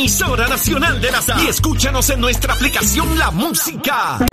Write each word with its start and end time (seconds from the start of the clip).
emisora 0.00 0.48
nacional 0.48 0.98
de 0.98 1.10
la. 1.10 1.20
Y 1.42 1.48
escúchanos 1.48 2.08
en 2.08 2.22
nuestra 2.22 2.54
aplicación 2.54 3.18
La 3.18 3.30
Música. 3.30 4.26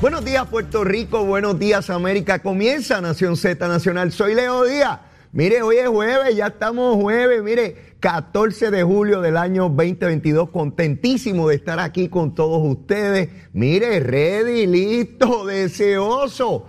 Buenos 0.00 0.24
días 0.24 0.48
Puerto 0.48 0.82
Rico, 0.82 1.24
buenos 1.24 1.60
días 1.60 1.88
América. 1.88 2.40
Comienza 2.40 3.00
Nación 3.00 3.36
Z 3.36 3.68
Nacional. 3.68 4.10
Soy 4.10 4.34
Leo 4.34 4.64
Díaz. 4.64 4.98
Mire, 5.30 5.62
hoy 5.62 5.76
es 5.76 5.86
jueves, 5.86 6.34
ya 6.34 6.48
estamos 6.48 6.96
jueves. 6.96 7.40
Mire, 7.40 7.94
14 8.00 8.72
de 8.72 8.82
julio 8.82 9.20
del 9.20 9.36
año 9.36 9.68
2022. 9.68 10.50
Contentísimo 10.50 11.48
de 11.48 11.54
estar 11.54 11.78
aquí 11.78 12.08
con 12.08 12.34
todos 12.34 12.60
ustedes. 12.68 13.28
Mire, 13.52 14.00
ready, 14.00 14.66
listo, 14.66 15.46
deseoso. 15.46 16.66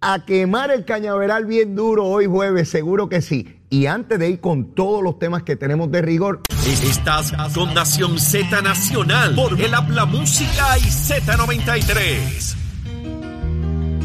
A 0.00 0.24
quemar 0.24 0.70
el 0.70 0.86
cañaveral 0.86 1.44
bien 1.44 1.74
duro 1.74 2.06
hoy 2.06 2.24
jueves, 2.24 2.70
seguro 2.70 3.10
que 3.10 3.20
sí. 3.20 3.57
Y 3.70 3.86
antes 3.86 4.18
de 4.18 4.30
ir 4.30 4.40
con 4.40 4.74
todos 4.74 5.02
los 5.02 5.18
temas 5.18 5.42
que 5.42 5.54
tenemos 5.56 5.90
de 5.90 6.00
rigor, 6.00 6.40
Estás 6.66 7.32
con 7.54 7.72
Nación 7.74 8.18
Z 8.18 8.60
Nacional 8.62 9.34
por 9.34 9.60
el 9.60 9.74
Habla 9.74 10.04
Música 10.04 10.78
y 10.78 10.82
Z93. 10.82 12.56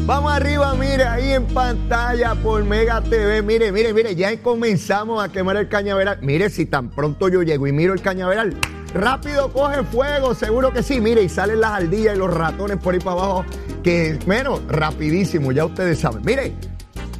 Vamos 0.06 0.32
arriba, 0.32 0.74
mire, 0.74 1.04
ahí 1.04 1.32
en 1.32 1.46
pantalla 1.46 2.34
por 2.34 2.62
Mega 2.64 3.00
TV. 3.02 3.42
Mire, 3.42 3.72
mire, 3.72 3.94
mire, 3.94 4.14
ya 4.14 4.36
comenzamos 4.42 5.22
a 5.22 5.30
quemar 5.30 5.56
el 5.56 5.68
cañaveral. 5.68 6.18
Mire, 6.20 6.50
si 6.50 6.66
tan 6.66 6.90
pronto 6.90 7.28
yo 7.28 7.42
llego 7.42 7.66
y 7.66 7.72
miro 7.72 7.94
el 7.94 8.02
cañaveral, 8.02 8.54
rápido 8.92 9.50
coge 9.50 9.82
fuego, 9.84 10.34
seguro 10.34 10.72
que 10.72 10.82
sí. 10.82 11.00
Mire, 11.00 11.22
y 11.22 11.28
salen 11.30 11.60
las 11.60 11.72
ardillas 11.72 12.16
y 12.16 12.18
los 12.18 12.32
ratones 12.32 12.76
por 12.78 12.94
ahí 12.94 13.00
para 13.00 13.12
abajo, 13.12 13.44
que, 13.82 14.18
bueno, 14.26 14.60
rapidísimo, 14.68 15.52
ya 15.52 15.64
ustedes 15.64 16.00
saben. 16.00 16.22
Mire, 16.22 16.54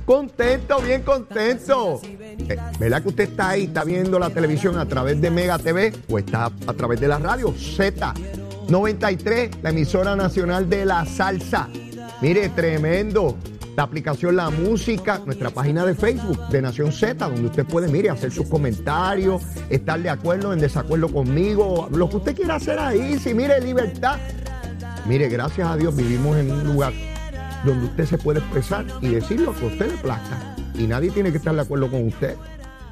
contento, 0.05 0.81
bien 0.81 1.03
contento. 1.03 2.01
Eh, 2.05 2.57
¿Verdad 2.79 3.03
que 3.03 3.09
usted 3.09 3.25
está 3.25 3.49
ahí, 3.51 3.65
está 3.65 3.83
viendo 3.85 4.19
la 4.19 4.31
televisión 4.31 4.79
a 4.79 4.87
través 4.87 5.21
de 5.21 5.31
Mega 5.31 5.59
TV 5.59 5.93
o 6.09 6.19
está 6.19 6.51
a 6.67 6.73
través 6.75 6.99
de 7.01 7.09
la 7.09 7.19
radio? 7.19 7.55
Z93, 7.55 9.63
la 9.63 9.71
emisora 9.71 10.17
nacional 10.17 10.69
de 10.69 10.85
la 10.85 11.07
salsa. 11.07 11.69
Mire, 12.21 12.49
tremendo. 12.51 13.37
La 13.77 13.83
aplicación 13.83 14.37
La 14.37 14.51
Música, 14.51 15.21
nuestra 15.27 15.51
página 15.51 15.85
de 15.85 15.97
Facebook 15.97 16.49
de 16.49 16.63
Nación 16.63 16.93
Z, 16.93 17.27
donde 17.27 17.47
usted 17.47 17.65
puede, 17.65 17.89
mire, 17.89 18.09
hacer 18.09 18.31
sus 18.31 18.47
comentarios, 18.47 19.43
estar 19.69 20.01
de 20.01 20.11
acuerdo, 20.11 20.53
en 20.53 20.61
desacuerdo 20.61 21.09
conmigo, 21.09 21.89
lo 21.91 22.09
que 22.09 22.19
usted 22.19 22.37
quiera 22.37 22.55
hacer 22.55 22.79
ahí, 22.79 23.19
si 23.19 23.35
mire, 23.35 23.61
libertad. 23.61 24.19
Mire, 25.07 25.29
gracias 25.29 25.69
a 25.69 25.77
Dios 25.77 25.97
vivimos 25.97 26.37
en 26.37 26.53
un 26.53 26.65
lugar 26.65 26.93
donde 27.65 27.87
usted 27.87 28.05
se 28.05 28.19
puede 28.19 28.41
expresar 28.41 28.85
y 29.01 29.09
decir 29.09 29.41
lo 29.41 29.55
que 29.55 29.67
usted 29.67 29.91
le 29.91 29.99
plazca. 29.99 30.57
Y 30.75 30.87
nadie 30.87 31.11
tiene 31.11 31.31
que 31.31 31.39
estar 31.39 31.55
de 31.55 31.61
acuerdo 31.61 31.91
con 31.91 32.07
usted. 32.07 32.37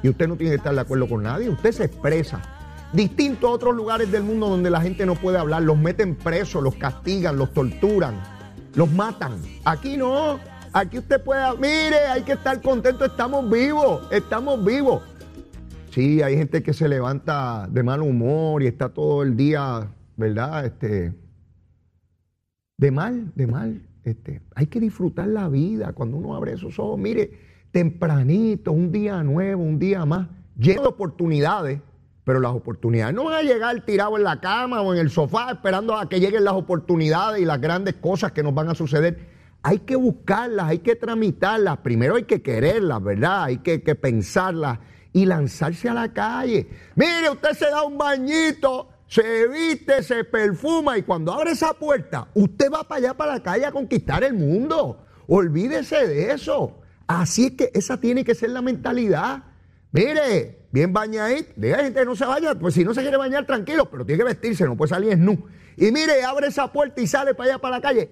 Y 0.01 0.09
usted 0.09 0.27
no 0.27 0.35
tiene 0.35 0.51
que 0.51 0.57
estar 0.57 0.73
de 0.73 0.81
acuerdo 0.81 1.07
con 1.07 1.23
nadie. 1.23 1.49
Usted 1.49 1.71
se 1.71 1.85
expresa. 1.85 2.41
Distinto 2.91 3.47
a 3.47 3.51
otros 3.51 3.75
lugares 3.75 4.11
del 4.11 4.23
mundo 4.23 4.49
donde 4.49 4.69
la 4.69 4.81
gente 4.81 5.05
no 5.05 5.15
puede 5.15 5.37
hablar, 5.37 5.63
los 5.63 5.77
meten 5.77 6.15
presos, 6.15 6.61
los 6.61 6.75
castigan, 6.75 7.37
los 7.37 7.51
torturan, 7.51 8.21
los 8.75 8.91
matan. 8.91 9.41
Aquí 9.65 9.97
no. 9.97 10.39
Aquí 10.73 10.97
usted 10.97 11.23
puede, 11.23 11.55
mire, 11.57 11.99
hay 12.11 12.23
que 12.23 12.33
estar 12.33 12.59
contento, 12.61 13.05
estamos 13.05 13.49
vivos, 13.49 14.07
estamos 14.11 14.63
vivos. 14.63 15.03
Sí, 15.91 16.23
hay 16.23 16.35
gente 16.35 16.63
que 16.63 16.73
se 16.73 16.87
levanta 16.87 17.67
de 17.69 17.83
mal 17.83 18.01
humor 18.01 18.63
y 18.63 18.67
está 18.67 18.89
todo 18.89 19.21
el 19.21 19.37
día, 19.37 19.87
¿verdad? 20.17 20.65
Este, 20.65 21.13
de 22.77 22.91
mal, 22.91 23.31
de 23.35 23.47
mal. 23.47 23.81
Este, 24.03 24.41
hay 24.55 24.67
que 24.67 24.79
disfrutar 24.79 25.27
la 25.27 25.47
vida 25.47 25.93
cuando 25.93 26.17
uno 26.17 26.35
abre 26.35 26.53
esos 26.53 26.77
ojos. 26.77 26.99
Mire, 26.99 27.31
tempranito, 27.71 28.71
un 28.71 28.91
día 28.91 29.23
nuevo, 29.23 29.63
un 29.63 29.79
día 29.79 30.05
más, 30.05 30.27
lleno 30.57 30.81
de 30.81 30.87
oportunidades, 30.89 31.79
pero 32.23 32.39
las 32.39 32.53
oportunidades 32.53 33.15
no 33.15 33.25
van 33.25 33.35
a 33.35 33.41
llegar 33.41 33.83
tirado 33.85 34.17
en 34.17 34.23
la 34.23 34.39
cama 34.39 34.81
o 34.81 34.93
en 34.93 34.99
el 34.99 35.09
sofá 35.09 35.51
esperando 35.51 35.95
a 35.97 36.07
que 36.07 36.19
lleguen 36.19 36.43
las 36.43 36.53
oportunidades 36.53 37.41
y 37.41 37.45
las 37.45 37.59
grandes 37.59 37.95
cosas 37.95 38.31
que 38.31 38.43
nos 38.43 38.53
van 38.53 38.69
a 38.69 38.75
suceder. 38.75 39.31
Hay 39.61 39.79
que 39.79 39.95
buscarlas, 39.95 40.67
hay 40.67 40.79
que 40.79 40.95
tramitarlas. 40.95 41.77
Primero 41.77 42.15
hay 42.15 42.23
que 42.23 42.41
quererlas, 42.41 43.01
¿verdad? 43.01 43.43
Hay 43.43 43.57
que, 43.57 43.81
que 43.81 43.95
pensarlas 43.95 44.79
y 45.13 45.25
lanzarse 45.25 45.87
a 45.87 45.93
la 45.93 46.11
calle. 46.11 46.67
Mire, 46.95 47.29
usted 47.31 47.51
se 47.51 47.69
da 47.69 47.83
un 47.83 47.97
bañito, 47.97 48.89
se 49.13 49.47
viste, 49.47 50.01
se 50.01 50.23
perfuma 50.23 50.97
y 50.97 51.03
cuando 51.03 51.31
abre 51.31 51.51
esa 51.51 51.73
puerta, 51.73 52.29
usted 52.33 52.71
va 52.71 52.83
para 52.83 52.97
allá, 52.97 53.13
para 53.13 53.33
la 53.33 53.43
calle 53.43 53.63
a 53.63 53.71
conquistar 53.71 54.23
el 54.23 54.33
mundo. 54.33 55.05
Olvídese 55.27 56.07
de 56.07 56.31
eso. 56.31 56.81
Así 57.05 57.45
es 57.45 57.51
que 57.51 57.69
esa 57.75 57.99
tiene 57.99 58.23
que 58.23 58.33
ser 58.33 58.49
la 58.49 58.63
mentalidad. 58.63 59.43
Mire, 59.91 60.65
bien 60.71 60.93
bañadito, 60.93 61.51
diga 61.57 61.83
gente 61.83 62.03
no 62.05 62.15
se 62.15 62.25
vaya, 62.25 62.55
pues 62.55 62.73
si 62.73 62.83
no 62.83 62.95
se 62.95 63.01
quiere 63.01 63.17
bañar, 63.17 63.45
tranquilo, 63.45 63.87
pero 63.87 64.03
tiene 64.03 64.17
que 64.17 64.29
vestirse, 64.29 64.65
no 64.65 64.75
puede 64.75 64.89
salir 64.89 65.15
nu. 65.15 65.45
Y 65.77 65.91
mire, 65.91 66.23
abre 66.23 66.47
esa 66.47 66.73
puerta 66.73 66.99
y 66.99 67.05
sale 67.05 67.35
para 67.35 67.51
allá, 67.51 67.61
para 67.61 67.75
la 67.75 67.81
calle, 67.83 68.09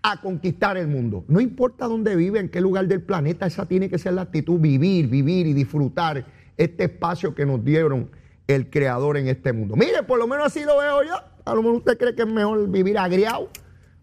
a 0.00 0.18
conquistar 0.18 0.78
el 0.78 0.88
mundo. 0.88 1.26
No 1.28 1.42
importa 1.42 1.86
dónde 1.86 2.16
vive, 2.16 2.40
en 2.40 2.48
qué 2.48 2.62
lugar 2.62 2.88
del 2.88 3.02
planeta, 3.02 3.44
esa 3.44 3.66
tiene 3.66 3.90
que 3.90 3.98
ser 3.98 4.14
la 4.14 4.22
actitud, 4.22 4.58
vivir, 4.58 5.08
vivir 5.08 5.46
y 5.46 5.52
disfrutar 5.52 6.24
este 6.56 6.84
espacio 6.84 7.34
que 7.34 7.44
nos 7.44 7.62
dieron 7.62 8.08
el 8.48 8.70
creador 8.70 9.18
en 9.18 9.28
este 9.28 9.52
mundo. 9.52 9.76
Mire, 9.76 10.02
por 10.02 10.18
lo 10.18 10.26
menos 10.26 10.46
así 10.46 10.64
lo 10.64 10.78
veo 10.78 11.02
yo. 11.04 11.14
A 11.44 11.54
lo 11.54 11.62
mejor 11.62 11.76
usted 11.76 11.98
cree 11.98 12.14
que 12.14 12.22
es 12.22 12.28
mejor 12.28 12.68
vivir 12.68 12.98
agriado. 12.98 13.48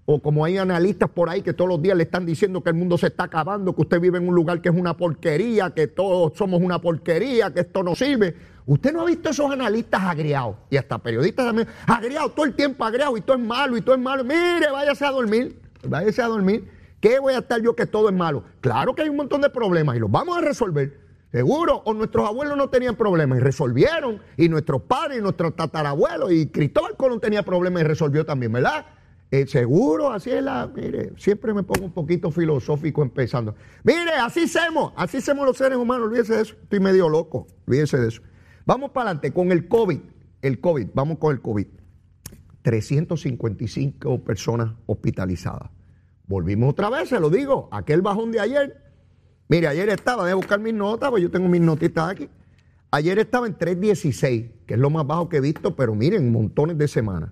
O 0.08 0.22
como 0.22 0.46
hay 0.46 0.60
analistas 0.60 1.10
por 1.10 1.30
ahí 1.30 1.42
que 1.42 1.52
todos 1.52 1.68
los 1.68 1.82
días 1.82 1.98
le 1.98 2.04
están 2.04 2.28
diciendo 2.28 2.62
que 2.62 2.70
el 2.70 2.76
mundo 2.76 2.96
se 2.96 3.08
está 3.08 3.24
acabando, 3.24 3.76
que 3.76 3.82
usted 3.82 4.00
vive 4.00 4.20
en 4.20 4.30
un 4.30 4.36
lugar 4.36 4.62
que 4.62 4.70
es 4.70 4.76
una 4.76 4.96
porquería, 4.96 5.72
que 5.72 5.88
todos 5.88 6.34
somos 6.38 6.62
una 6.62 6.80
porquería, 6.80 7.52
que 7.52 7.62
esto 7.62 7.82
no 7.82 7.96
sirve. 7.96 8.36
Usted 8.68 8.94
no 8.94 9.02
ha 9.02 9.06
visto 9.06 9.32
esos 9.32 9.52
analistas 9.52 10.04
agriados 10.04 10.58
y 10.70 10.78
hasta 10.78 11.00
periodistas 11.00 11.48
también, 11.48 11.68
agriados 11.88 12.36
todo 12.36 12.46
el 12.46 12.54
tiempo, 12.54 12.86
agriados 12.86 13.18
y 13.18 13.22
todo 13.22 13.36
es 13.36 13.44
malo 13.44 13.78
y 13.78 13.82
todo 13.82 13.96
es 13.96 14.02
malo. 14.02 14.24
Mire, 14.24 14.70
váyase 14.72 15.06
a 15.06 15.12
dormir, 15.12 15.60
váyase 15.84 16.22
a 16.22 16.28
dormir. 16.28 16.70
¿Qué 17.00 17.18
voy 17.18 17.34
a 17.34 17.40
estar 17.40 17.60
yo 17.60 17.76
que 17.76 17.88
todo 17.88 18.08
es 18.08 18.16
malo? 18.16 18.44
Claro 18.62 18.94
que 18.94 19.02
hay 19.02 19.10
un 19.10 19.16
montón 19.16 19.42
de 19.42 19.50
problemas 19.50 19.96
y 19.96 20.00
los 20.00 20.12
vamos 20.12 20.38
a 20.38 20.42
resolver. 20.42 21.05
Seguro, 21.32 21.82
o 21.86 21.94
nuestros 21.94 22.28
abuelos 22.28 22.58
no 22.58 22.70
tenían 22.70 22.96
problemas 22.96 23.40
y 23.40 23.42
resolvieron, 23.42 24.22
y 24.38 24.48
nuestros 24.48 24.84
padres 24.84 25.20
y 25.20 25.22
nuestros 25.22 25.56
tatarabuelos, 25.56 26.32
y 26.32 26.48
Cristóbal 26.48 26.96
Colón 26.96 27.20
tenía 27.20 27.44
problemas 27.44 27.82
y 27.82 27.86
resolvió 27.86 28.26
también, 28.26 28.52
¿verdad? 28.54 28.86
Eh, 29.32 29.48
seguro, 29.48 30.12
así 30.12 30.32
es 30.32 30.42
la. 30.42 30.68
Mire, 30.74 31.12
siempre 31.18 31.54
me 31.54 31.64
pongo 31.64 31.86
un 31.86 31.92
poquito 31.92 32.32
filosófico 32.32 33.02
empezando. 33.02 33.56
Mire, 33.84 34.12
así 34.12 34.48
somos, 34.48 34.94
así 34.96 35.20
somos 35.20 35.46
los 35.46 35.58
seres 35.58 35.78
humanos, 35.78 36.08
olvídese 36.08 36.36
de 36.36 36.42
eso. 36.44 36.56
Estoy 36.62 36.80
medio 36.80 37.10
loco, 37.10 37.48
olvídese 37.68 37.98
de 37.98 38.08
eso. 38.08 38.22
Vamos 38.66 38.92
para 38.92 39.10
adelante 39.10 39.34
con 39.34 39.52
el 39.52 39.68
COVID. 39.68 40.00
El 40.42 40.60
COVID, 40.62 40.88
vamos 40.94 41.18
con 41.18 41.34
el 41.34 41.42
COVID. 41.42 41.68
355 42.62 44.24
personas 44.24 44.74
hospitalizadas. 44.86 45.70
Volvimos 46.28 46.72
otra 46.72 46.90
vez, 46.90 47.10
se 47.10 47.20
lo 47.20 47.30
digo, 47.30 47.68
aquel 47.72 48.02
bajón 48.02 48.32
de 48.32 48.40
ayer. 48.40 48.85
Mire, 49.48 49.68
ayer 49.68 49.90
estaba, 49.90 50.26
de 50.26 50.34
buscar 50.34 50.60
mis 50.60 50.74
notas, 50.74 51.10
pues 51.10 51.22
yo 51.22 51.30
tengo 51.30 51.48
mis 51.48 51.62
notitas 51.62 52.10
aquí. 52.10 52.30
Ayer 52.92 53.20
estaba 53.20 53.46
en 53.46 53.56
316, 53.56 54.46
que 54.66 54.74
es 54.74 54.80
lo 54.80 54.90
más 54.90 55.06
bajo 55.06 55.30
que 55.30 55.38
he 55.38 55.42
visto, 55.42 55.76
pero 55.76 55.94
miren, 55.96 56.32
montones 56.32 56.78
de 56.78 56.88
semanas. 56.88 57.32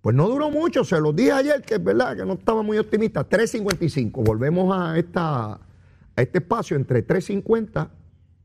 Pues 0.00 0.16
no 0.16 0.28
duró 0.28 0.50
mucho, 0.50 0.84
se 0.84 0.98
los 1.00 1.14
dije 1.14 1.32
ayer 1.32 1.62
que 1.62 1.74
es 1.74 1.84
verdad 1.84 2.16
que 2.16 2.24
no 2.24 2.34
estaba 2.34 2.62
muy 2.62 2.78
optimista. 2.78 3.28
3.55, 3.28 4.24
volvemos 4.24 4.74
a 4.76 4.98
esta, 4.98 5.60
este 6.16 6.38
espacio 6.38 6.76
entre 6.76 7.02
350 7.02 7.90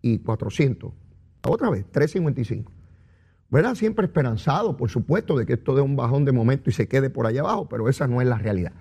y 0.02 0.20
400. 0.20 0.92
Otra 1.48 1.70
vez, 1.70 1.86
355. 1.92 2.72
¿Verdad? 3.50 3.76
Siempre 3.76 4.06
esperanzado, 4.06 4.76
por 4.76 4.90
supuesto, 4.90 5.38
de 5.38 5.46
que 5.46 5.54
esto 5.54 5.76
dé 5.76 5.82
un 5.82 5.96
bajón 5.96 6.26
de 6.26 6.32
momento 6.32 6.70
y 6.70 6.74
se 6.74 6.88
quede 6.88 7.10
por 7.10 7.26
allá 7.26 7.42
abajo, 7.42 7.70
pero 7.70 7.88
esa 7.90 8.08
no 8.08 8.22
es 8.22 8.28
la 8.28 8.38
realidad. 8.38 8.74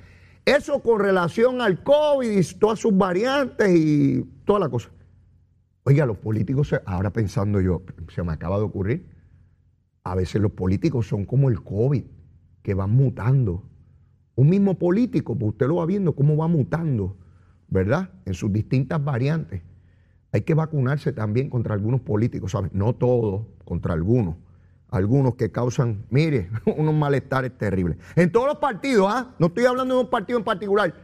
Eso 0.45 0.83
con 0.83 1.01
relación 1.01 1.61
al 1.61 1.83
COVID 1.83 2.31
y 2.31 2.55
todas 2.59 2.79
sus 2.79 2.97
variantes 2.97 3.69
y 3.75 4.23
toda 4.45 4.61
la 4.61 4.69
cosa. 4.69 4.91
Oiga, 5.85 6.07
los 6.07 6.19
políticos, 6.19 6.75
ahora 6.85 7.13
pensando 7.13 7.61
yo, 7.61 7.83
se 8.15 8.23
me 8.23 8.33
acaba 8.33 8.59
de 8.59 8.65
ocurrir, 8.65 9.09
a 10.03 10.15
veces 10.15 10.41
los 10.41 10.53
políticos 10.53 11.07
son 11.09 11.25
como 11.25 11.49
el 11.49 11.63
COVID, 11.63 12.05
que 12.63 12.75
van 12.75 12.91
mutando. 12.91 13.63
Un 14.35 14.51
mismo 14.51 14.79
político, 14.79 15.37
pues 15.39 15.53
usted 15.53 15.67
lo 15.67 15.77
va 15.77 15.87
viendo 15.87 16.15
cómo 16.15 16.37
va 16.37 16.49
mutando, 16.49 17.17
¿verdad? 17.69 18.11
En 18.25 18.35
sus 18.35 18.53
distintas 18.53 19.03
variantes. 19.03 19.63
Hay 20.33 20.43
que 20.43 20.55
vacunarse 20.55 21.13
también 21.13 21.49
contra 21.49 21.75
algunos 21.75 22.01
políticos, 22.01 22.53
¿sabes? 22.53 22.73
No 22.73 22.95
todos, 22.95 23.47
contra 23.65 23.95
algunos. 23.95 24.37
Algunos 24.95 25.35
que 25.35 25.51
causan, 25.51 26.07
mire, 26.09 26.51
unos 26.77 26.95
malestares 26.95 27.59
terribles. 27.59 27.99
En 28.15 28.31
todos 28.31 28.47
los 28.47 28.59
partidos, 28.59 29.09
¿ah? 29.11 29.35
No 29.41 29.49
estoy 29.49 29.67
hablando 29.67 29.97
de 29.97 30.01
un 30.03 30.09
partido 30.09 30.39
en 30.39 30.45
particular. 30.45 30.95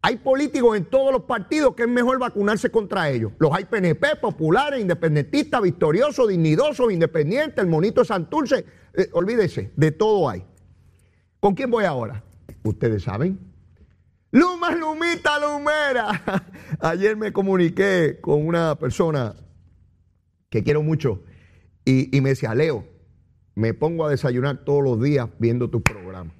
Hay 0.00 0.18
políticos 0.18 0.76
en 0.76 0.84
todos 0.84 1.12
los 1.12 1.24
partidos 1.24 1.74
que 1.74 1.82
es 1.82 1.88
mejor 1.88 2.20
vacunarse 2.20 2.70
contra 2.70 3.10
ellos. 3.10 3.32
Los 3.40 3.52
hay 3.52 3.64
PNP, 3.64 4.16
populares, 4.20 4.80
independentistas, 4.80 5.60
victoriosos, 5.60 6.28
dignidosos, 6.28 6.92
independientes, 6.92 7.58
el 7.58 7.66
monito 7.66 8.04
Santurce. 8.04 8.64
Eh, 8.94 9.08
olvídese, 9.12 9.72
de 9.74 9.90
todo 9.90 10.28
hay. 10.28 10.44
¿Con 11.40 11.54
quién 11.54 11.68
voy 11.68 11.86
ahora? 11.86 12.22
Ustedes 12.62 13.02
saben. 13.02 13.40
Luma, 14.30 14.70
Lumita, 14.70 15.40
Lumera. 15.40 16.46
Ayer 16.80 17.16
me 17.16 17.32
comuniqué 17.32 18.18
con 18.20 18.46
una 18.46 18.76
persona 18.76 19.34
que 20.48 20.62
quiero 20.62 20.84
mucho 20.84 21.24
y, 21.84 22.16
y 22.16 22.20
me 22.20 22.30
decía, 22.30 22.54
Leo, 22.54 22.89
me 23.60 23.74
pongo 23.74 24.06
a 24.06 24.10
desayunar 24.10 24.64
todos 24.64 24.82
los 24.82 25.02
días 25.02 25.28
viendo 25.38 25.68
tu 25.68 25.82
programa 25.82 26.32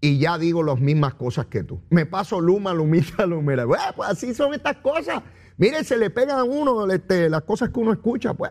y 0.00 0.18
ya 0.18 0.36
digo 0.36 0.64
las 0.64 0.80
mismas 0.80 1.14
cosas 1.14 1.46
que 1.46 1.62
tú. 1.62 1.80
Me 1.90 2.06
paso 2.06 2.40
luma, 2.40 2.74
lumita, 2.74 3.24
lumera. 3.24 3.66
Bueno, 3.66 3.84
pues 3.94 4.10
así 4.10 4.34
son 4.34 4.52
estas 4.54 4.78
cosas. 4.78 5.22
Mire, 5.58 5.84
se 5.84 5.96
le 5.96 6.10
pegan 6.10 6.40
a 6.40 6.44
uno 6.44 6.90
este, 6.90 7.30
las 7.30 7.42
cosas 7.42 7.70
que 7.70 7.78
uno 7.78 7.92
escucha, 7.92 8.34
pues. 8.34 8.50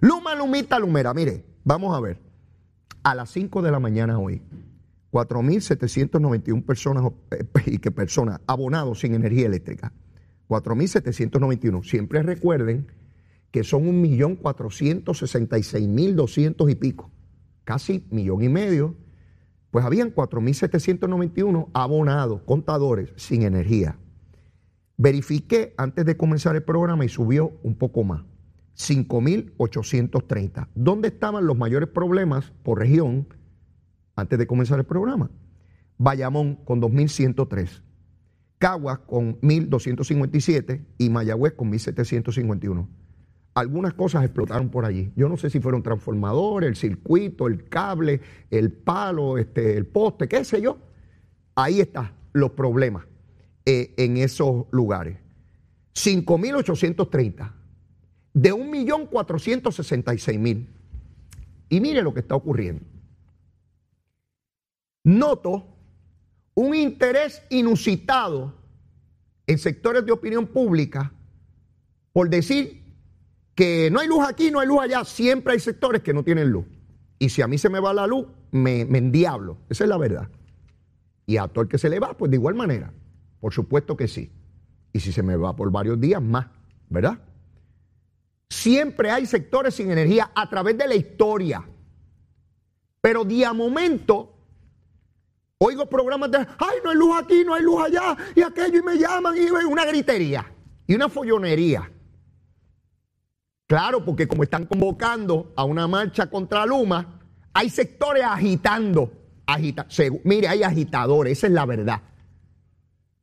Luma, 0.00 0.34
lumita, 0.34 0.78
lumera. 0.78 1.14
Mire, 1.14 1.46
vamos 1.64 1.96
a 1.96 2.00
ver. 2.00 2.18
A 3.02 3.14
las 3.14 3.30
5 3.30 3.62
de 3.62 3.70
la 3.70 3.80
mañana 3.80 4.18
hoy, 4.18 4.42
4.791 5.10 6.66
personas, 6.66 7.10
eh, 7.30 7.46
y 7.64 7.78
que 7.78 7.90
personas 7.90 8.42
abonados 8.46 9.00
sin 9.00 9.14
energía 9.14 9.46
eléctrica. 9.46 9.94
4.791. 10.48 11.82
Siempre 11.84 12.22
recuerden 12.22 12.88
que 13.50 13.64
son 13.64 13.86
1.466.200 14.02 16.70
y 16.70 16.74
pico. 16.74 17.10
Casi 17.70 18.04
millón 18.10 18.42
y 18.42 18.48
medio 18.48 18.96
pues 19.70 19.84
habían 19.84 20.12
4.791 20.12 21.68
abonados, 21.72 22.42
contadores, 22.42 23.12
sin 23.14 23.42
energía. 23.42 23.96
Verifiqué 24.96 25.72
antes 25.76 26.04
de 26.04 26.16
comenzar 26.16 26.56
el 26.56 26.64
programa 26.64 27.04
y 27.04 27.08
subió 27.08 27.52
un 27.62 27.76
poco 27.76 28.02
más. 28.02 28.24
5.830. 28.76 30.66
¿Dónde 30.74 31.06
estaban 31.06 31.46
los 31.46 31.56
mayores 31.56 31.88
problemas 31.88 32.52
por 32.64 32.80
región 32.80 33.28
antes 34.16 34.36
de 34.36 34.48
comenzar 34.48 34.80
el 34.80 34.84
programa? 34.84 35.30
Bayamón 35.96 36.56
con 36.64 36.82
2.103. 36.82 37.84
Caguas 38.58 38.98
con 38.98 39.40
1.257 39.42 40.86
y 40.98 41.08
Mayagüez 41.08 41.52
con 41.52 41.70
1.751 41.70 42.88
algunas 43.60 43.94
cosas 43.94 44.24
explotaron 44.24 44.70
por 44.70 44.84
allí. 44.84 45.12
Yo 45.16 45.28
no 45.28 45.36
sé 45.36 45.50
si 45.50 45.60
fueron 45.60 45.82
transformadores, 45.82 46.68
el 46.68 46.76
circuito, 46.76 47.46
el 47.46 47.68
cable, 47.68 48.20
el 48.50 48.72
palo, 48.72 49.38
este, 49.38 49.76
el 49.76 49.86
poste, 49.86 50.28
qué 50.28 50.44
sé 50.44 50.60
yo. 50.60 50.78
Ahí 51.54 51.80
están 51.80 52.12
los 52.32 52.50
problemas 52.52 53.04
eh, 53.66 53.94
en 53.96 54.16
esos 54.16 54.66
lugares. 54.70 55.18
5.830 55.94 57.52
de 58.32 58.52
1.466.000. 58.52 60.66
Y 61.68 61.80
mire 61.80 62.02
lo 62.02 62.14
que 62.14 62.20
está 62.20 62.34
ocurriendo. 62.34 62.84
Noto 65.04 65.66
un 66.54 66.74
interés 66.74 67.42
inusitado 67.48 68.54
en 69.46 69.58
sectores 69.58 70.04
de 70.04 70.12
opinión 70.12 70.46
pública 70.46 71.12
por 72.12 72.28
decir 72.28 72.79
que 73.60 73.90
no 73.90 74.00
hay 74.00 74.08
luz 74.08 74.26
aquí, 74.26 74.50
no 74.50 74.58
hay 74.58 74.66
luz 74.66 74.80
allá, 74.80 75.04
siempre 75.04 75.52
hay 75.52 75.60
sectores 75.60 76.00
que 76.00 76.14
no 76.14 76.24
tienen 76.24 76.48
luz. 76.48 76.64
Y 77.18 77.28
si 77.28 77.42
a 77.42 77.46
mí 77.46 77.58
se 77.58 77.68
me 77.68 77.78
va 77.78 77.92
la 77.92 78.06
luz, 78.06 78.26
me, 78.52 78.86
me 78.86 78.96
endiablo. 78.96 79.58
Esa 79.68 79.84
es 79.84 79.90
la 79.90 79.98
verdad. 79.98 80.30
Y 81.26 81.36
a 81.36 81.46
todo 81.46 81.64
el 81.64 81.68
que 81.68 81.76
se 81.76 81.90
le 81.90 82.00
va, 82.00 82.16
pues 82.16 82.30
de 82.30 82.38
igual 82.38 82.54
manera. 82.54 82.90
Por 83.38 83.52
supuesto 83.52 83.98
que 83.98 84.08
sí. 84.08 84.32
Y 84.94 85.00
si 85.00 85.12
se 85.12 85.22
me 85.22 85.36
va 85.36 85.54
por 85.54 85.70
varios 85.70 86.00
días, 86.00 86.22
más, 86.22 86.46
¿verdad? 86.88 87.18
Siempre 88.48 89.10
hay 89.10 89.26
sectores 89.26 89.74
sin 89.74 89.90
energía 89.90 90.30
a 90.34 90.48
través 90.48 90.78
de 90.78 90.88
la 90.88 90.94
historia. 90.94 91.62
Pero 93.02 93.26
día 93.26 93.50
a 93.50 93.52
momento, 93.52 94.38
oigo 95.58 95.84
programas 95.84 96.30
de, 96.30 96.38
ay, 96.38 96.78
no 96.82 96.88
hay 96.88 96.96
luz 96.96 97.14
aquí, 97.22 97.44
no 97.44 97.52
hay 97.52 97.62
luz 97.62 97.82
allá, 97.82 98.16
y 98.34 98.40
aquello, 98.40 98.78
y 98.78 98.82
me 98.82 98.96
llaman, 98.96 99.36
y 99.36 99.50
una 99.50 99.84
gritería, 99.84 100.50
y 100.86 100.94
una 100.94 101.10
follonería. 101.10 101.90
Claro, 103.70 104.04
porque 104.04 104.26
como 104.26 104.42
están 104.42 104.66
convocando 104.66 105.52
a 105.54 105.62
una 105.62 105.86
marcha 105.86 106.26
contra 106.26 106.66
Luma, 106.66 107.20
hay 107.52 107.70
sectores 107.70 108.24
agitando. 108.24 109.12
Agita, 109.46 109.86
mire, 110.24 110.48
hay 110.48 110.64
agitadores, 110.64 111.38
esa 111.38 111.46
es 111.46 111.52
la 111.52 111.66
verdad. 111.66 112.02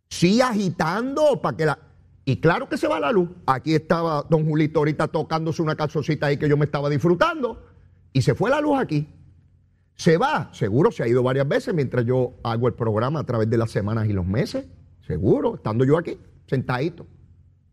Sí, 0.08 0.40
agitando 0.40 1.42
para 1.42 1.58
que 1.58 1.66
la. 1.66 1.78
Y 2.24 2.38
claro 2.38 2.70
que 2.70 2.78
se 2.78 2.88
va 2.88 2.98
la 2.98 3.12
luz. 3.12 3.28
Aquí 3.46 3.76
estaba 3.76 4.26
don 4.30 4.46
Julito 4.46 4.80
ahorita 4.80 5.10
tocándose 5.10 5.62
una 5.62 5.76
calzocita 5.76 6.28
ahí 6.28 6.38
que 6.38 6.48
yo 6.48 6.56
me 6.56 6.64
estaba 6.64 6.90
disfrutando. 6.90 7.66
Y 8.14 8.22
se 8.22 8.34
fue 8.34 8.50
la 8.50 8.62
luz 8.62 8.80
aquí. 8.80 9.06
Se 9.96 10.16
va, 10.16 10.50
seguro 10.54 10.94
se 10.94 11.04
ha 11.04 11.10
ido 11.10 11.24
varias 11.24 11.50
veces 11.50 11.74
mientras 11.74 12.06
yo 12.06 12.36
hago 12.44 12.70
el 12.70 12.74
programa 12.74 13.20
a 13.20 13.26
través 13.26 13.50
de 13.50 13.58
las 13.58 13.70
semanas 13.70 14.08
y 14.08 14.14
los 14.14 14.26
meses. 14.26 14.66
Seguro, 15.06 15.56
estando 15.56 15.84
yo 15.84 15.98
aquí, 15.98 16.18
sentadito. 16.46 17.06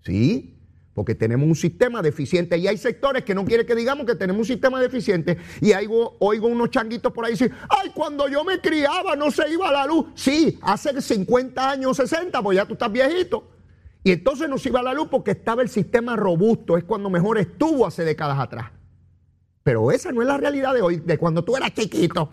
Sí, 0.00 0.53
porque 0.94 1.14
tenemos 1.14 1.46
un 1.46 1.56
sistema 1.56 2.00
deficiente 2.00 2.56
y 2.56 2.68
hay 2.68 2.78
sectores 2.78 3.24
que 3.24 3.34
no 3.34 3.44
quieren 3.44 3.66
que 3.66 3.74
digamos 3.74 4.06
que 4.06 4.14
tenemos 4.14 4.40
un 4.40 4.46
sistema 4.46 4.80
deficiente 4.80 5.36
y 5.60 5.72
oigo, 5.72 6.46
unos 6.46 6.70
changuitos 6.70 7.12
por 7.12 7.24
ahí 7.24 7.32
decir, 7.32 7.52
ay, 7.68 7.90
cuando 7.94 8.28
yo 8.28 8.44
me 8.44 8.60
criaba 8.60 9.16
no 9.16 9.30
se 9.30 9.50
iba 9.52 9.70
la 9.72 9.86
luz. 9.86 10.06
Sí, 10.14 10.58
hace 10.62 11.00
50 11.00 11.70
años, 11.70 11.96
60, 11.96 12.40
pues 12.42 12.56
ya 12.56 12.64
tú 12.64 12.74
estás 12.74 12.92
viejito. 12.92 13.50
Y 14.04 14.12
entonces 14.12 14.48
no 14.48 14.58
se 14.58 14.68
iba 14.68 14.82
la 14.82 14.94
luz 14.94 15.08
porque 15.10 15.32
estaba 15.32 15.62
el 15.62 15.68
sistema 15.68 16.14
robusto, 16.14 16.76
es 16.76 16.84
cuando 16.84 17.10
mejor 17.10 17.38
estuvo 17.38 17.86
hace 17.86 18.04
décadas 18.04 18.38
atrás. 18.38 18.70
Pero 19.62 19.90
esa 19.90 20.12
no 20.12 20.20
es 20.20 20.28
la 20.28 20.36
realidad 20.36 20.74
de 20.74 20.82
hoy, 20.82 20.96
de 20.96 21.16
cuando 21.16 21.42
tú 21.42 21.56
eras 21.56 21.72
chiquito, 21.72 22.28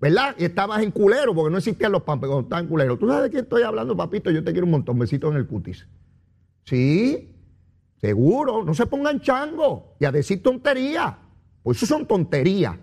¿verdad? 0.00 0.36
Y 0.38 0.44
estabas 0.44 0.80
en 0.80 0.92
culero, 0.92 1.34
porque 1.34 1.50
no 1.50 1.58
existían 1.58 1.90
los 1.90 2.04
pampes 2.04 2.28
cuando 2.28 2.44
estabas 2.44 2.62
en 2.62 2.68
culero. 2.68 2.96
¿Tú 2.96 3.08
sabes 3.08 3.24
de 3.24 3.30
quién 3.30 3.42
estoy 3.42 3.62
hablando, 3.62 3.96
papito? 3.96 4.30
Yo 4.30 4.44
te 4.44 4.52
quiero 4.52 4.64
un 4.64 4.70
montón, 4.70 4.96
besitos 4.96 5.32
en 5.32 5.38
el 5.38 5.48
cutis. 5.48 5.88
Sí, 6.62 7.34
Seguro, 8.00 8.64
no 8.64 8.74
se 8.74 8.86
pongan 8.86 9.20
chango 9.20 9.96
y 9.98 10.04
a 10.04 10.12
decir 10.12 10.42
tonterías. 10.42 11.16
Pues 11.62 11.78
eso 11.78 11.86
son 11.86 12.06
tonterías. 12.06 12.76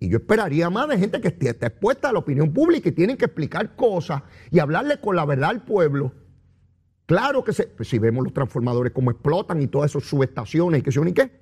Y 0.00 0.08
yo 0.08 0.18
esperaría 0.18 0.70
más 0.70 0.88
de 0.88 0.98
gente 0.98 1.20
que 1.20 1.28
esté, 1.28 1.50
expuesta 1.50 2.08
a 2.08 2.12
la 2.12 2.20
opinión 2.20 2.52
pública 2.52 2.88
y 2.88 2.92
tienen 2.92 3.16
que 3.16 3.24
explicar 3.24 3.74
cosas 3.74 4.22
y 4.50 4.58
hablarle 4.58 5.00
con 5.00 5.16
la 5.16 5.24
verdad 5.24 5.50
al 5.50 5.64
pueblo. 5.64 6.12
Claro 7.06 7.42
que 7.42 7.52
se, 7.52 7.64
pues 7.64 7.88
si 7.88 7.98
vemos 7.98 8.22
los 8.22 8.32
transformadores 8.32 8.92
cómo 8.92 9.10
explotan 9.10 9.62
y 9.62 9.66
todas 9.66 9.90
esas 9.90 10.04
subestaciones 10.04 10.80
y 10.80 10.82
qué 10.82 10.92
sé 10.92 11.00
ni 11.00 11.12
qué. 11.12 11.40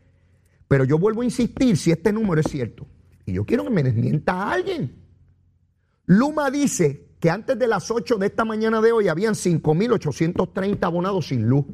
Pero 0.68 0.84
yo 0.84 0.98
vuelvo 0.98 1.22
a 1.22 1.24
insistir 1.24 1.76
si 1.76 1.90
este 1.90 2.12
número 2.12 2.40
es 2.40 2.46
cierto. 2.50 2.86
Y 3.24 3.32
yo 3.32 3.44
quiero 3.44 3.64
que 3.64 3.70
me 3.70 3.82
desmienta 3.82 4.32
a 4.32 4.52
alguien. 4.52 5.02
Luma 6.06 6.50
dice 6.50 7.16
que 7.18 7.30
antes 7.30 7.58
de 7.58 7.66
las 7.66 7.90
8 7.90 8.16
de 8.16 8.26
esta 8.26 8.44
mañana 8.44 8.80
de 8.80 8.92
hoy 8.92 9.08
habían 9.08 9.34
5.830 9.34 10.78
abonados 10.84 11.28
sin 11.28 11.48
luz. 11.48 11.64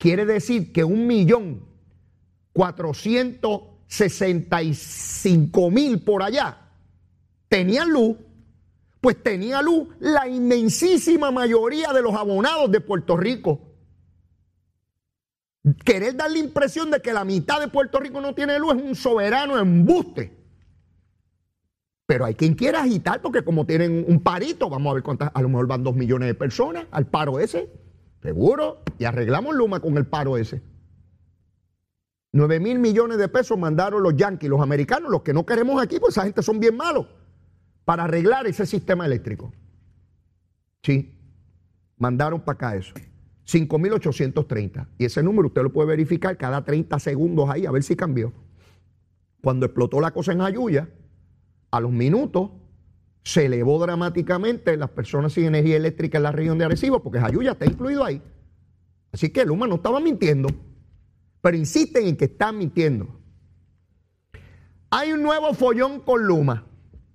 Quiere 0.00 0.24
decir 0.24 0.72
que 0.72 0.82
un 0.82 1.06
millón 1.06 1.62
cuatrocientos 2.54 3.64
sesenta 3.86 4.62
y 4.62 4.72
cinco 4.72 5.70
mil 5.70 6.02
por 6.02 6.22
allá 6.22 6.56
tenían 7.48 7.90
luz, 7.90 8.16
pues 9.02 9.22
tenía 9.22 9.60
luz 9.60 9.88
la 9.98 10.26
inmensísima 10.26 11.30
mayoría 11.30 11.92
de 11.92 12.00
los 12.00 12.14
abonados 12.14 12.70
de 12.70 12.80
Puerto 12.80 13.14
Rico. 13.18 13.60
Querer 15.84 16.16
dar 16.16 16.30
la 16.30 16.38
impresión 16.38 16.90
de 16.90 17.02
que 17.02 17.12
la 17.12 17.26
mitad 17.26 17.60
de 17.60 17.68
Puerto 17.68 18.00
Rico 18.00 18.22
no 18.22 18.34
tiene 18.34 18.58
luz 18.58 18.76
es 18.76 18.82
un 18.82 18.94
soberano 18.94 19.58
embuste. 19.58 20.34
Pero 22.06 22.24
hay 22.24 22.34
quien 22.34 22.54
quiera 22.54 22.80
agitar 22.80 23.20
porque 23.20 23.44
como 23.44 23.66
tienen 23.66 24.02
un 24.08 24.22
parito, 24.22 24.70
vamos 24.70 24.92
a 24.92 24.94
ver 24.94 25.02
cuántas, 25.02 25.30
a 25.34 25.42
lo 25.42 25.50
mejor 25.50 25.66
van 25.66 25.84
dos 25.84 25.94
millones 25.94 26.26
de 26.26 26.34
personas 26.34 26.86
al 26.90 27.06
paro 27.06 27.38
ese. 27.38 27.68
Seguro, 28.22 28.82
y 28.98 29.04
arreglamos 29.04 29.54
Luma 29.54 29.80
con 29.80 29.96
el 29.96 30.06
paro 30.06 30.36
ese. 30.36 30.62
9 32.32 32.60
mil 32.60 32.78
millones 32.78 33.18
de 33.18 33.28
pesos 33.28 33.58
mandaron 33.58 34.02
los 34.02 34.14
yanquis, 34.16 34.48
los 34.48 34.60
americanos, 34.60 35.10
los 35.10 35.22
que 35.22 35.32
no 35.32 35.44
queremos 35.44 35.82
aquí, 35.82 35.98
pues 35.98 36.12
esa 36.16 36.24
gente 36.24 36.42
son 36.42 36.60
bien 36.60 36.76
malos, 36.76 37.06
para 37.84 38.04
arreglar 38.04 38.46
ese 38.46 38.66
sistema 38.66 39.06
eléctrico. 39.06 39.52
Sí, 40.82 41.18
mandaron 41.96 42.40
para 42.40 42.54
acá 42.54 42.76
eso. 42.76 42.94
5.830. 43.46 44.86
Y 44.98 45.06
ese 45.06 45.22
número 45.22 45.48
usted 45.48 45.62
lo 45.62 45.72
puede 45.72 45.88
verificar 45.88 46.36
cada 46.36 46.64
30 46.64 46.98
segundos 47.00 47.50
ahí, 47.50 47.66
a 47.66 47.70
ver 47.72 47.82
si 47.82 47.96
cambió. 47.96 48.32
Cuando 49.42 49.66
explotó 49.66 50.00
la 50.00 50.12
cosa 50.12 50.32
en 50.32 50.40
Ayuya, 50.40 50.88
a 51.70 51.80
los 51.80 51.90
minutos 51.90 52.50
se 53.22 53.46
elevó 53.46 53.78
dramáticamente 53.78 54.76
las 54.76 54.90
personas 54.90 55.32
sin 55.32 55.44
energía 55.44 55.76
eléctrica 55.76 56.18
en 56.18 56.24
la 56.24 56.32
región 56.32 56.58
de 56.58 56.64
Arecibo, 56.64 57.02
porque 57.02 57.18
Ayuya 57.18 57.52
está 57.52 57.66
incluido 57.66 58.04
ahí. 58.04 58.22
Así 59.12 59.30
que 59.30 59.44
Luma 59.44 59.66
no 59.66 59.76
estaba 59.76 60.00
mintiendo, 60.00 60.48
pero 61.40 61.56
insisten 61.56 62.06
en 62.06 62.16
que 62.16 62.26
están 62.26 62.56
mintiendo. 62.56 63.20
Hay 64.90 65.12
un 65.12 65.22
nuevo 65.22 65.52
follón 65.54 66.00
con 66.00 66.26
Luma. 66.26 66.66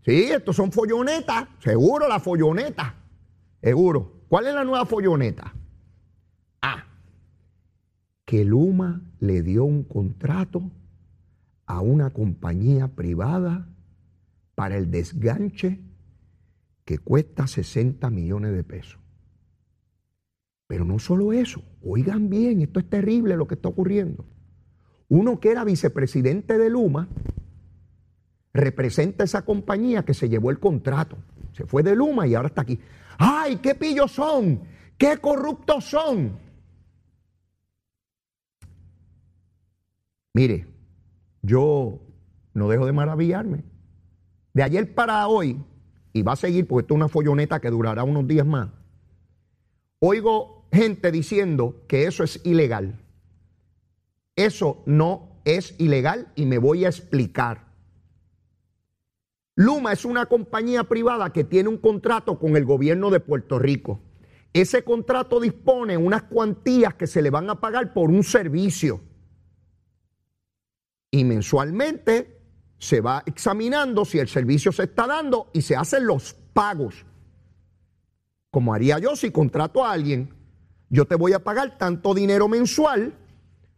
Sí, 0.04 0.26
estos 0.26 0.56
son 0.56 0.72
follonetas, 0.72 1.48
seguro 1.60 2.08
la 2.08 2.20
folloneta, 2.20 2.96
seguro. 3.62 4.22
¿Cuál 4.28 4.48
es 4.48 4.54
la 4.54 4.64
nueva 4.64 4.86
folloneta? 4.86 5.54
Ah, 6.62 6.86
que 8.24 8.46
Luma 8.46 9.02
le 9.20 9.42
dio 9.42 9.66
un 9.66 9.84
contrato 9.84 10.72
a 11.66 11.82
una 11.82 12.12
compañía 12.12 12.90
privada 12.90 13.68
para 14.54 14.78
el 14.78 14.92
desganche 14.92 15.80
que 16.86 17.00
cuesta 17.00 17.48
60 17.48 18.10
millones 18.12 18.54
de 18.54 18.64
pesos. 18.64 19.00
Pero 20.68 20.86
no 20.86 21.00
solo 21.00 21.34
eso, 21.34 21.64
oigan 21.84 22.30
bien, 22.30 22.62
esto 22.62 22.80
es 22.80 22.90
terrible 22.90 23.36
lo 23.36 23.48
que 23.48 23.56
está 23.56 23.70
ocurriendo. 23.70 24.26
Uno 25.10 25.40
que 25.40 25.52
era 25.52 25.64
vicepresidente 25.64 26.58
de 26.58 26.70
Luma 26.70 27.08
representa 28.54 29.24
esa 29.24 29.44
compañía 29.44 30.06
que 30.06 30.14
se 30.14 30.30
llevó 30.30 30.50
el 30.50 30.60
contrato. 30.60 31.18
Se 31.54 31.66
fue 31.66 31.84
de 31.84 31.96
Luma 31.96 32.28
y 32.28 32.36
ahora 32.36 32.48
está 32.48 32.62
aquí. 32.62 32.80
¡Ay, 33.18 33.58
qué 33.58 33.76
pillos 33.76 34.12
son! 34.12 34.62
¡Qué 34.98 35.18
corruptos 35.18 35.86
son! 35.86 36.40
Mire, 40.34 40.68
yo 41.42 42.02
no 42.54 42.68
dejo 42.68 42.86
de 42.86 42.92
maravillarme. 42.92 43.64
De 44.54 44.64
ayer 44.64 44.94
para 44.94 45.28
hoy, 45.28 45.64
y 46.16 46.22
va 46.22 46.32
a 46.32 46.38
seguir 46.38 46.66
porque 46.66 46.84
esto 46.84 46.94
es 46.94 46.96
una 46.96 47.10
folloneta 47.10 47.60
que 47.60 47.70
durará 47.70 48.06
unos 48.06 48.26
días 48.26 48.48
más, 48.48 48.70
oigo 50.00 50.66
gente 50.72 51.12
diciendo 51.12 51.84
que 51.90 52.08
eso 52.08 52.24
es 52.24 52.40
ilegal. 52.46 53.02
Eso 54.38 54.82
no 54.86 55.42
es 55.44 55.76
ilegal 55.78 56.32
y 56.36 56.46
me 56.46 56.58
voy 56.58 56.86
a 56.86 56.88
explicar. 56.88 57.66
Luma 59.56 59.92
es 59.92 60.06
una 60.06 60.26
compañía 60.28 60.86
privada 60.86 61.34
que 61.34 61.44
tiene 61.44 61.68
un 61.68 61.78
contrato 61.78 62.40
con 62.40 62.56
el 62.56 62.64
gobierno 62.64 63.10
de 63.10 63.20
Puerto 63.20 63.60
Rico. 63.60 64.00
Ese 64.54 64.86
contrato 64.86 65.42
dispone 65.42 65.98
unas 65.98 66.24
cuantías 66.24 66.94
que 66.94 67.08
se 67.08 67.22
le 67.22 67.30
van 67.30 67.50
a 67.50 67.60
pagar 67.60 67.94
por 67.94 68.10
un 68.10 68.24
servicio 68.24 69.02
y 71.12 71.26
mensualmente 71.26 72.35
se 72.78 73.02
va 73.02 73.24
examinando 73.26 74.06
si 74.06 74.20
el 74.20 74.28
servicio 74.28 74.72
se 74.72 74.84
está 74.84 75.08
dando 75.08 75.50
y 75.54 75.62
se 75.62 75.76
hacen 75.76 76.06
los 76.06 76.34
pagos. 76.54 77.06
Como 78.52 78.74
haría 78.74 79.00
yo 79.00 79.16
si 79.16 79.32
contrato 79.32 79.84
a 79.84 79.92
alguien, 79.92 80.34
yo 80.90 81.06
te 81.06 81.16
voy 81.16 81.34
a 81.34 81.44
pagar 81.44 81.78
tanto 81.78 82.14
dinero 82.14 82.48
mensual, 82.48 83.14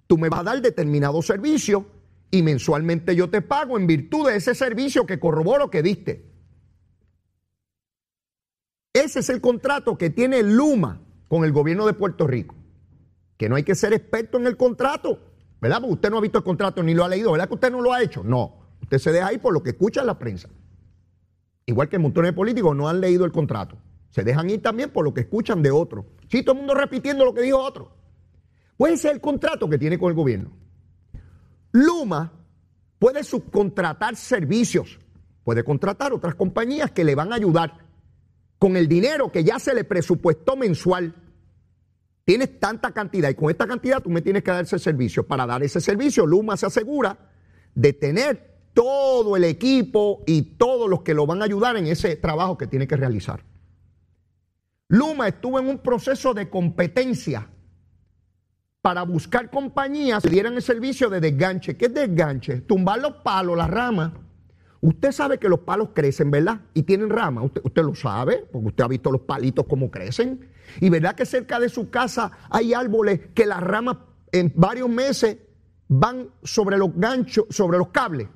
tú 0.08 0.18
me 0.18 0.30
vas 0.30 0.42
a 0.42 0.44
dar 0.44 0.62
determinado 0.62 1.22
servicio 1.22 1.88
y 2.30 2.42
mensualmente 2.42 3.16
yo 3.16 3.30
te 3.30 3.42
pago 3.42 3.78
en 3.78 3.88
virtud 3.88 4.28
de 4.28 4.36
ese 4.36 4.54
servicio 4.54 5.06
que 5.06 5.20
corroboro 5.20 5.70
que 5.70 5.82
diste. 5.82 6.26
Ese 8.94 9.20
es 9.20 9.30
el 9.30 9.42
contrato 9.42 9.98
que 9.98 10.10
tiene 10.10 10.44
Luma 10.44 11.02
con 11.28 11.44
el 11.46 11.52
gobierno 11.52 11.86
de 11.86 11.94
Puerto 11.94 12.28
Rico. 12.28 12.56
Que 13.38 13.48
no 13.48 13.56
hay 13.56 13.64
que 13.64 13.76
ser 13.76 13.94
experto 13.94 14.38
en 14.38 14.48
el 14.48 14.58
contrato. 14.58 15.20
¿verdad? 15.60 15.80
Porque 15.80 15.94
usted 15.94 16.10
no 16.10 16.18
ha 16.18 16.22
visto 16.22 16.38
el 16.38 16.44
contrato 16.44 16.84
ni 16.84 16.94
lo 16.94 17.04
ha 17.04 17.10
leído, 17.10 17.32
¿verdad 17.32 17.48
que 17.48 17.56
usted 17.56 17.72
no 17.72 17.82
lo 17.82 17.94
ha 17.94 18.02
hecho? 18.02 18.24
No, 18.24 18.67
usted 18.88 19.00
se 19.00 19.12
deja 19.12 19.28
ahí 19.28 19.38
por 19.38 19.54
lo 19.54 19.62
que 19.62 19.72
escucha 19.72 20.04
la 20.04 20.18
prensa. 20.18 20.50
Igual 21.66 21.90
que 21.90 22.00
montones 22.00 22.32
de 22.32 22.34
políticos 22.34 22.76
no 22.76 22.88
han 22.88 23.02
leído 23.02 23.26
el 23.26 23.32
contrato. 23.32 23.78
Se 24.10 24.24
dejan 24.24 24.50
ir 24.50 24.62
también 24.62 24.90
por 24.92 25.04
lo 25.04 25.14
que 25.14 25.22
escuchan 25.22 25.62
de 25.62 25.72
otro. 25.72 26.06
Sí, 26.30 26.42
todo 26.42 26.54
el 26.54 26.60
mundo 26.60 26.74
repitiendo 26.74 27.26
lo 27.26 27.34
que 27.34 27.42
dijo 27.42 27.60
otro. 27.60 27.92
Puede 28.78 28.98
ser 28.98 29.14
el 29.14 29.22
contrato 29.22 29.70
que 29.70 29.78
tiene 29.78 30.00
con 30.00 30.10
el 30.10 30.16
gobierno. 30.16 30.52
Luma 31.72 32.32
puede 32.98 33.24
subcontratar 33.24 34.16
servicios, 34.16 35.00
puede 35.44 35.64
contratar 35.64 36.14
otras 36.14 36.36
compañías 36.36 36.92
que 36.92 37.04
le 37.04 37.16
van 37.16 37.34
a 37.34 37.36
ayudar 37.36 37.86
con 38.58 38.78
el 38.78 38.88
dinero 38.88 39.32
que 39.32 39.44
ya 39.44 39.60
se 39.60 39.76
le 39.76 39.84
presupuestó 39.84 40.56
mensual 40.56 41.14
Tienes 42.28 42.60
tanta 42.60 42.92
cantidad 42.92 43.30
y 43.30 43.36
con 43.36 43.50
esta 43.50 43.66
cantidad 43.66 44.04
tú 44.04 44.10
me 44.10 44.22
tienes 44.22 44.44
que 44.44 44.52
dar 44.52 44.66
ese 44.66 44.78
servicio. 44.80 45.26
Para 45.26 45.46
dar 45.46 45.64
ese 45.64 45.80
servicio, 45.80 46.26
Luma 46.26 46.58
se 46.58 46.66
asegura 46.66 47.18
de 47.74 47.94
tener 47.94 48.57
todo 48.78 49.36
el 49.36 49.44
equipo 49.44 50.24
y 50.28 50.44
todos 50.44 50.88
los 50.88 51.02
que 51.02 51.16
lo 51.16 51.26
van 51.26 51.42
a 51.42 51.46
ayudar 51.46 51.78
en 51.78 51.88
ese 51.88 52.16
trabajo 52.16 52.60
que 52.60 52.68
tiene 52.68 52.88
que 52.88 52.96
realizar. 52.96 53.44
Luma 54.88 55.30
estuvo 55.30 55.58
en 55.58 55.68
un 55.68 55.80
proceso 55.80 56.36
de 56.36 56.48
competencia 56.48 57.50
para 58.84 59.02
buscar 59.02 59.50
compañías 59.50 60.22
que 60.22 60.30
dieran 60.30 60.54
el 60.54 60.62
servicio 60.62 61.10
de 61.10 61.20
desganche. 61.20 61.76
¿Qué 61.76 61.86
es 61.86 61.94
desganche? 61.96 62.62
Tumbar 62.62 63.00
los 63.00 63.14
palos, 63.24 63.58
las 63.58 63.68
ramas. 63.68 64.12
Usted 64.82 65.12
sabe 65.12 65.40
que 65.40 65.50
los 65.50 65.62
palos 65.62 65.90
crecen, 65.96 66.30
¿verdad? 66.30 66.62
Y 66.76 66.84
tienen 66.84 67.10
ramas. 67.10 67.46
Usted, 67.46 67.62
usted, 67.64 67.82
lo 67.82 67.96
sabe, 67.96 68.46
porque 68.52 68.68
usted 68.68 68.84
ha 68.84 68.88
visto 68.88 69.12
los 69.12 69.22
palitos 69.22 69.66
cómo 69.68 69.90
crecen. 69.90 70.52
Y 70.80 70.92
verdad 70.92 71.16
que 71.16 71.26
cerca 71.26 71.60
de 71.60 71.70
su 71.70 71.90
casa 71.90 72.32
hay 72.52 72.76
árboles 72.76 73.22
que 73.34 73.48
las 73.48 73.62
ramas 73.62 73.98
en 74.32 74.54
varios 74.56 74.88
meses 74.88 75.38
van 75.88 76.30
sobre 76.44 76.78
los 76.78 76.92
ganchos, 76.96 77.48
sobre 77.50 77.80
los 77.80 77.88
cables. 77.88 78.28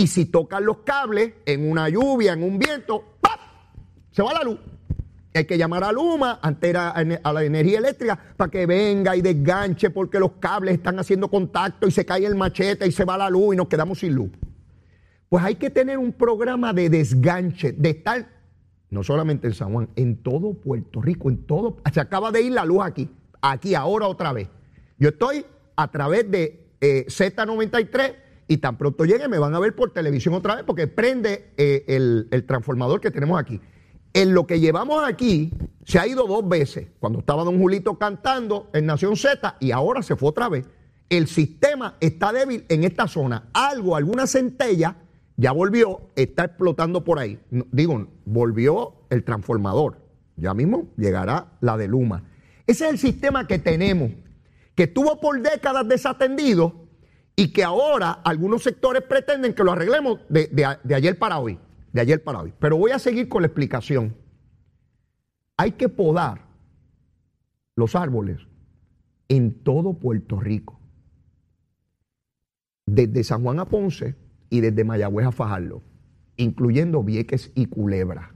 Y 0.00 0.06
si 0.06 0.24
tocan 0.24 0.64
los 0.64 0.78
cables 0.78 1.34
en 1.44 1.70
una 1.70 1.90
lluvia, 1.90 2.32
en 2.32 2.42
un 2.42 2.58
viento, 2.58 3.04
¡pap! 3.20 3.38
se 4.10 4.22
va 4.22 4.32
la 4.32 4.42
luz. 4.42 4.58
Hay 5.34 5.44
que 5.44 5.58
llamar 5.58 5.84
a 5.84 5.92
Luma, 5.92 6.38
antes 6.40 6.74
a 6.74 7.32
la 7.34 7.44
energía 7.44 7.80
eléctrica, 7.80 8.18
para 8.34 8.50
que 8.50 8.64
venga 8.64 9.14
y 9.14 9.20
desganche 9.20 9.90
porque 9.90 10.18
los 10.18 10.32
cables 10.40 10.76
están 10.76 10.98
haciendo 10.98 11.28
contacto 11.28 11.86
y 11.86 11.90
se 11.90 12.06
cae 12.06 12.24
el 12.24 12.34
machete 12.34 12.86
y 12.88 12.92
se 12.92 13.04
va 13.04 13.18
la 13.18 13.28
luz 13.28 13.52
y 13.52 13.58
nos 13.58 13.68
quedamos 13.68 13.98
sin 13.98 14.14
luz. 14.14 14.30
Pues 15.28 15.44
hay 15.44 15.56
que 15.56 15.68
tener 15.68 15.98
un 15.98 16.14
programa 16.14 16.72
de 16.72 16.88
desganche, 16.88 17.72
de 17.72 17.90
estar 17.90 18.26
no 18.88 19.04
solamente 19.04 19.48
en 19.48 19.52
San 19.52 19.70
Juan, 19.70 19.90
en 19.96 20.16
todo 20.16 20.54
Puerto 20.54 21.02
Rico, 21.02 21.28
en 21.28 21.44
todo. 21.44 21.76
Se 21.92 22.00
acaba 22.00 22.32
de 22.32 22.40
ir 22.40 22.52
la 22.52 22.64
luz 22.64 22.80
aquí, 22.82 23.10
aquí, 23.42 23.74
ahora 23.74 24.08
otra 24.08 24.32
vez. 24.32 24.48
Yo 24.96 25.10
estoy 25.10 25.44
a 25.76 25.90
través 25.90 26.30
de 26.30 26.70
eh, 26.80 27.04
Z93 27.06 28.29
y 28.50 28.56
tan 28.56 28.76
pronto 28.76 29.04
llegue 29.04 29.28
me 29.28 29.38
van 29.38 29.54
a 29.54 29.60
ver 29.60 29.76
por 29.76 29.92
televisión 29.92 30.34
otra 30.34 30.56
vez 30.56 30.64
porque 30.64 30.88
prende 30.88 31.52
eh, 31.56 31.84
el, 31.86 32.26
el, 32.32 32.44
transformador 32.46 33.00
que 33.00 33.12
tenemos 33.12 33.38
aquí. 33.38 33.60
En 34.12 34.34
lo 34.34 34.44
que 34.44 34.58
llevamos 34.58 35.04
aquí 35.08 35.52
se 35.84 36.00
ha 36.00 36.06
ido 36.08 36.26
dos 36.26 36.48
veces, 36.48 36.88
cuando 36.98 37.20
estaba 37.20 37.44
don 37.44 37.60
Julito 37.60 37.96
cantando 37.96 38.68
en 38.72 38.86
Nación 38.86 39.16
Z 39.16 39.56
y 39.60 39.70
ahora 39.70 40.02
se 40.02 40.16
fue 40.16 40.30
otra 40.30 40.48
vez. 40.48 40.66
El 41.08 41.28
sistema 41.28 41.94
está 42.00 42.32
débil 42.32 42.64
en 42.68 42.82
esta 42.82 43.06
zona. 43.06 43.50
Algo, 43.52 43.94
alguna 43.94 44.26
centella 44.26 44.96
ya 45.36 45.52
volvió, 45.52 46.00
está 46.16 46.46
explotando 46.46 47.04
por 47.04 47.20
ahí. 47.20 47.38
Digo, 47.70 48.08
volvió 48.24 48.94
el 49.10 49.22
transformador. 49.22 49.98
Ya 50.34 50.54
mismo 50.54 50.88
llegará 50.96 51.52
la 51.60 51.76
de 51.76 51.86
Luma. 51.86 52.24
Ese 52.66 52.86
es 52.86 52.90
el 52.90 52.98
sistema 52.98 53.46
que 53.46 53.60
tenemos, 53.60 54.10
que 54.74 54.84
estuvo 54.84 55.20
por 55.20 55.40
décadas 55.40 55.86
desatendido 55.86 56.79
y 57.40 57.48
que 57.48 57.64
ahora 57.64 58.12
algunos 58.22 58.62
sectores 58.62 59.02
pretenden 59.02 59.54
que 59.54 59.64
lo 59.64 59.72
arreglemos 59.72 60.20
de, 60.28 60.48
de 60.84 60.94
ayer 60.94 61.18
para 61.18 61.38
hoy. 61.38 61.58
De 61.90 62.02
ayer 62.02 62.22
para 62.22 62.40
hoy. 62.40 62.52
Pero 62.58 62.76
voy 62.76 62.90
a 62.90 62.98
seguir 62.98 63.30
con 63.30 63.40
la 63.40 63.46
explicación. 63.46 64.14
Hay 65.56 65.72
que 65.72 65.88
podar 65.88 66.42
los 67.76 67.96
árboles 67.96 68.46
en 69.28 69.54
todo 69.54 69.94
Puerto 69.94 70.38
Rico. 70.38 70.78
Desde 72.84 73.24
San 73.24 73.42
Juan 73.42 73.58
a 73.58 73.64
Ponce 73.64 74.16
y 74.50 74.60
desde 74.60 74.84
Mayagüez 74.84 75.28
a 75.28 75.32
Fajardo, 75.32 75.82
incluyendo 76.36 77.02
Vieques 77.02 77.52
y 77.54 77.66
Culebra. 77.66 78.34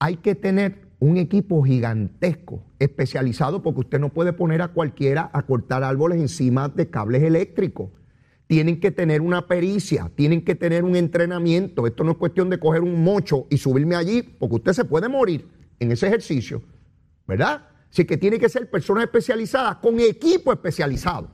Hay 0.00 0.16
que 0.16 0.34
tener 0.34 0.89
un 1.00 1.16
equipo 1.16 1.62
gigantesco, 1.62 2.62
especializado, 2.78 3.62
porque 3.62 3.80
usted 3.80 3.98
no 3.98 4.10
puede 4.10 4.34
poner 4.34 4.60
a 4.60 4.68
cualquiera 4.68 5.30
a 5.32 5.42
cortar 5.42 5.82
árboles 5.82 6.20
encima 6.20 6.68
de 6.68 6.90
cables 6.90 7.22
eléctricos. 7.22 7.88
Tienen 8.46 8.80
que 8.80 8.90
tener 8.90 9.22
una 9.22 9.46
pericia, 9.46 10.10
tienen 10.14 10.44
que 10.44 10.54
tener 10.54 10.84
un 10.84 10.96
entrenamiento. 10.96 11.86
Esto 11.86 12.04
no 12.04 12.12
es 12.12 12.16
cuestión 12.18 12.50
de 12.50 12.60
coger 12.60 12.82
un 12.82 13.02
mocho 13.02 13.46
y 13.48 13.56
subirme 13.56 13.96
allí, 13.96 14.22
porque 14.22 14.56
usted 14.56 14.72
se 14.74 14.84
puede 14.84 15.08
morir 15.08 15.48
en 15.78 15.90
ese 15.90 16.06
ejercicio, 16.06 16.62
¿verdad? 17.26 17.66
Así 17.90 18.04
que 18.04 18.18
tiene 18.18 18.38
que 18.38 18.50
ser 18.50 18.70
personas 18.70 19.04
especializadas 19.04 19.76
con 19.76 19.98
equipo 20.00 20.52
especializado 20.52 21.30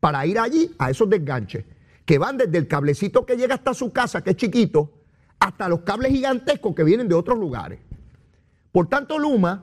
para 0.00 0.24
ir 0.26 0.38
allí 0.38 0.70
a 0.78 0.90
esos 0.90 1.10
desganches 1.10 1.64
que 2.06 2.18
van 2.18 2.38
desde 2.38 2.56
el 2.56 2.68
cablecito 2.68 3.26
que 3.26 3.36
llega 3.36 3.54
hasta 3.54 3.74
su 3.74 3.92
casa, 3.92 4.22
que 4.22 4.30
es 4.30 4.36
chiquito, 4.36 4.92
hasta 5.38 5.68
los 5.68 5.80
cables 5.80 6.10
gigantescos 6.10 6.74
que 6.74 6.84
vienen 6.84 7.08
de 7.08 7.14
otros 7.14 7.38
lugares. 7.38 7.80
Por 8.74 8.88
tanto, 8.88 9.20
Luma 9.20 9.62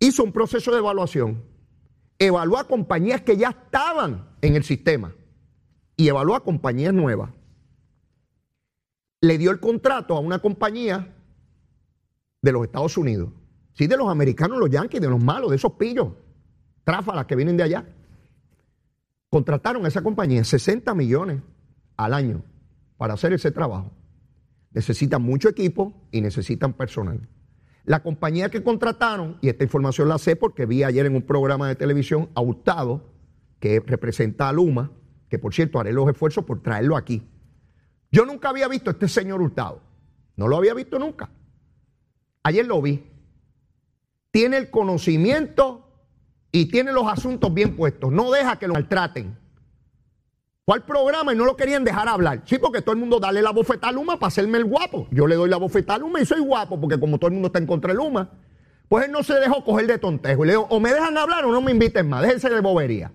hizo 0.00 0.24
un 0.24 0.32
proceso 0.32 0.72
de 0.72 0.78
evaluación, 0.78 1.44
evaluó 2.18 2.58
a 2.58 2.66
compañías 2.66 3.20
que 3.20 3.36
ya 3.36 3.50
estaban 3.50 4.28
en 4.42 4.56
el 4.56 4.64
sistema 4.64 5.14
y 5.96 6.08
evaluó 6.08 6.34
a 6.34 6.42
compañías 6.42 6.92
nuevas. 6.92 7.30
Le 9.20 9.38
dio 9.38 9.52
el 9.52 9.60
contrato 9.60 10.16
a 10.16 10.18
una 10.18 10.40
compañía 10.40 11.14
de 12.42 12.50
los 12.50 12.64
Estados 12.64 12.98
Unidos, 12.98 13.30
sí, 13.74 13.86
de 13.86 13.96
los 13.96 14.08
americanos, 14.08 14.58
los 14.58 14.68
yanquis, 14.68 15.00
de 15.00 15.10
los 15.10 15.22
malos, 15.22 15.50
de 15.50 15.56
esos 15.56 15.74
pillos, 15.74 16.08
tráfalas 16.82 17.26
que 17.26 17.36
vienen 17.36 17.56
de 17.56 17.62
allá. 17.62 17.86
Contrataron 19.30 19.84
a 19.84 19.88
esa 19.88 20.02
compañía 20.02 20.42
60 20.42 20.92
millones 20.92 21.40
al 21.96 22.14
año 22.14 22.42
para 22.96 23.14
hacer 23.14 23.32
ese 23.32 23.52
trabajo. 23.52 23.92
Necesitan 24.72 25.22
mucho 25.22 25.48
equipo 25.48 25.94
y 26.10 26.20
necesitan 26.20 26.72
personal. 26.72 27.28
La 27.88 28.02
compañía 28.02 28.50
que 28.50 28.62
contrataron, 28.62 29.38
y 29.40 29.48
esta 29.48 29.64
información 29.64 30.10
la 30.10 30.18
sé 30.18 30.36
porque 30.36 30.66
vi 30.66 30.82
ayer 30.84 31.06
en 31.06 31.14
un 31.14 31.22
programa 31.22 31.68
de 31.68 31.74
televisión 31.74 32.28
a 32.34 32.42
Hurtado, 32.42 33.02
que 33.60 33.80
representa 33.80 34.46
a 34.46 34.52
Luma, 34.52 34.92
que 35.30 35.38
por 35.38 35.54
cierto 35.54 35.80
haré 35.80 35.94
los 35.94 36.06
esfuerzos 36.06 36.44
por 36.44 36.62
traerlo 36.62 36.98
aquí. 36.98 37.26
Yo 38.12 38.26
nunca 38.26 38.50
había 38.50 38.68
visto 38.68 38.90
a 38.90 38.92
este 38.92 39.08
señor 39.08 39.40
Hurtado. 39.40 39.80
No 40.36 40.48
lo 40.48 40.58
había 40.58 40.74
visto 40.74 40.98
nunca. 40.98 41.30
Ayer 42.42 42.66
lo 42.66 42.82
vi. 42.82 43.06
Tiene 44.32 44.58
el 44.58 44.68
conocimiento 44.68 45.90
y 46.52 46.66
tiene 46.66 46.92
los 46.92 47.06
asuntos 47.06 47.54
bien 47.54 47.74
puestos. 47.74 48.12
No 48.12 48.30
deja 48.30 48.58
que 48.58 48.68
lo 48.68 48.74
maltraten. 48.74 49.37
Fue 50.68 50.76
al 50.76 50.84
programa 50.84 51.32
y 51.32 51.34
no 51.34 51.46
lo 51.46 51.56
querían 51.56 51.82
dejar 51.82 52.10
hablar. 52.10 52.42
Sí, 52.44 52.58
porque 52.58 52.82
todo 52.82 52.92
el 52.92 52.98
mundo 52.98 53.18
dale 53.18 53.40
la 53.40 53.52
bofeta 53.52 53.88
a 53.88 53.92
Luma 53.92 54.18
para 54.18 54.28
hacerme 54.28 54.58
el 54.58 54.66
guapo. 54.66 55.08
Yo 55.10 55.26
le 55.26 55.34
doy 55.34 55.48
la 55.48 55.56
bofeta 55.56 55.94
a 55.94 55.98
Luma 55.98 56.20
y 56.20 56.26
soy 56.26 56.40
guapo, 56.40 56.78
porque 56.78 57.00
como 57.00 57.16
todo 57.16 57.28
el 57.28 57.32
mundo 57.32 57.46
está 57.46 57.58
en 57.58 57.66
contra 57.66 57.90
de 57.90 57.96
Luma, 57.96 58.32
pues 58.86 59.06
él 59.06 59.10
no 59.10 59.22
se 59.22 59.32
dejó 59.32 59.64
coger 59.64 59.86
de 59.86 59.96
tontejo. 59.96 60.44
Y 60.44 60.48
le 60.48 60.52
digo, 60.52 60.66
o 60.68 60.78
me 60.78 60.92
dejan 60.92 61.16
hablar 61.16 61.46
o 61.46 61.52
no 61.52 61.62
me 61.62 61.70
inviten 61.70 62.06
más, 62.10 62.20
déjense 62.20 62.50
de 62.50 62.60
bobería. 62.60 63.10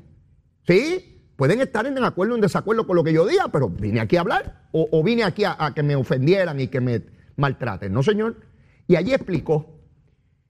¿Sí? 0.66 1.30
Pueden 1.36 1.62
estar 1.62 1.86
en 1.86 1.96
acuerdo 2.04 2.34
o 2.34 2.38
en 2.38 2.42
desacuerdo 2.42 2.88
con 2.88 2.96
lo 2.96 3.04
que 3.04 3.14
yo 3.14 3.24
diga, 3.28 3.50
pero 3.50 3.70
vine 3.70 4.00
aquí 4.00 4.18
a 4.18 4.22
hablar 4.22 4.64
o, 4.72 5.04
vine 5.04 5.24
aquí 5.24 5.44
a, 5.46 5.74
que 5.76 5.84
me 5.84 5.96
ofendieran 5.96 6.60
y 6.60 6.70
que 6.70 6.82
me 6.82 7.04
maltraten. 7.36 7.94
No, 7.94 8.02
señor. 8.02 8.36
Y 8.88 8.96
allí 8.96 9.14
explicó 9.14 9.80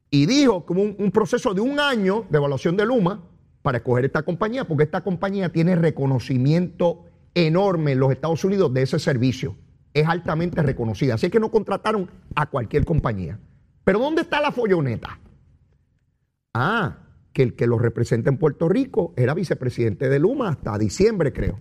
y 0.10 0.25
dijo 0.25 0.65
como 0.65 0.83
un, 0.83 1.12
proceso 1.12 1.53
de 1.53 1.60
un 1.60 1.81
año 1.81 2.25
de 2.29 2.38
evaluación 2.38 2.77
de 2.77 2.86
Luma 2.86 3.22
para 3.63 3.79
escoger 3.79 4.05
esta 4.05 4.22
compañía, 4.22 4.65
porque 4.65 4.84
esta 4.84 5.01
compañía 5.01 5.50
tiene 5.50 5.75
reconocimiento 5.75 7.05
enorme 7.34 7.93
en 7.93 8.00
los 8.00 8.12
Estados 8.12 8.43
Unidos 8.43 8.72
de 8.74 8.84
ese 8.84 9.00
servicio. 9.00 9.55
Es 9.93 10.08
altamente 10.08 10.62
reconocida. 10.62 11.15
Así 11.15 11.29
que 11.29 11.39
no 11.39 11.50
contrataron 11.50 12.12
a 12.36 12.46
cualquier 12.48 12.86
compañía. 12.86 13.39
Pero 13.84 14.00
¿dónde 14.00 14.24
está 14.24 14.41
la 14.41 14.51
folloneta? 14.51 15.17
Ah, 16.53 16.98
que 17.32 17.41
el 17.41 17.55
que 17.55 17.65
lo 17.65 17.79
representa 17.79 18.29
en 18.29 18.38
Puerto 18.38 18.70
Rico 18.70 19.13
era 19.15 19.34
vicepresidente 19.34 20.10
de 20.10 20.20
Luma 20.20 20.50
hasta 20.50 20.77
diciembre, 20.77 21.32
creo. 21.34 21.60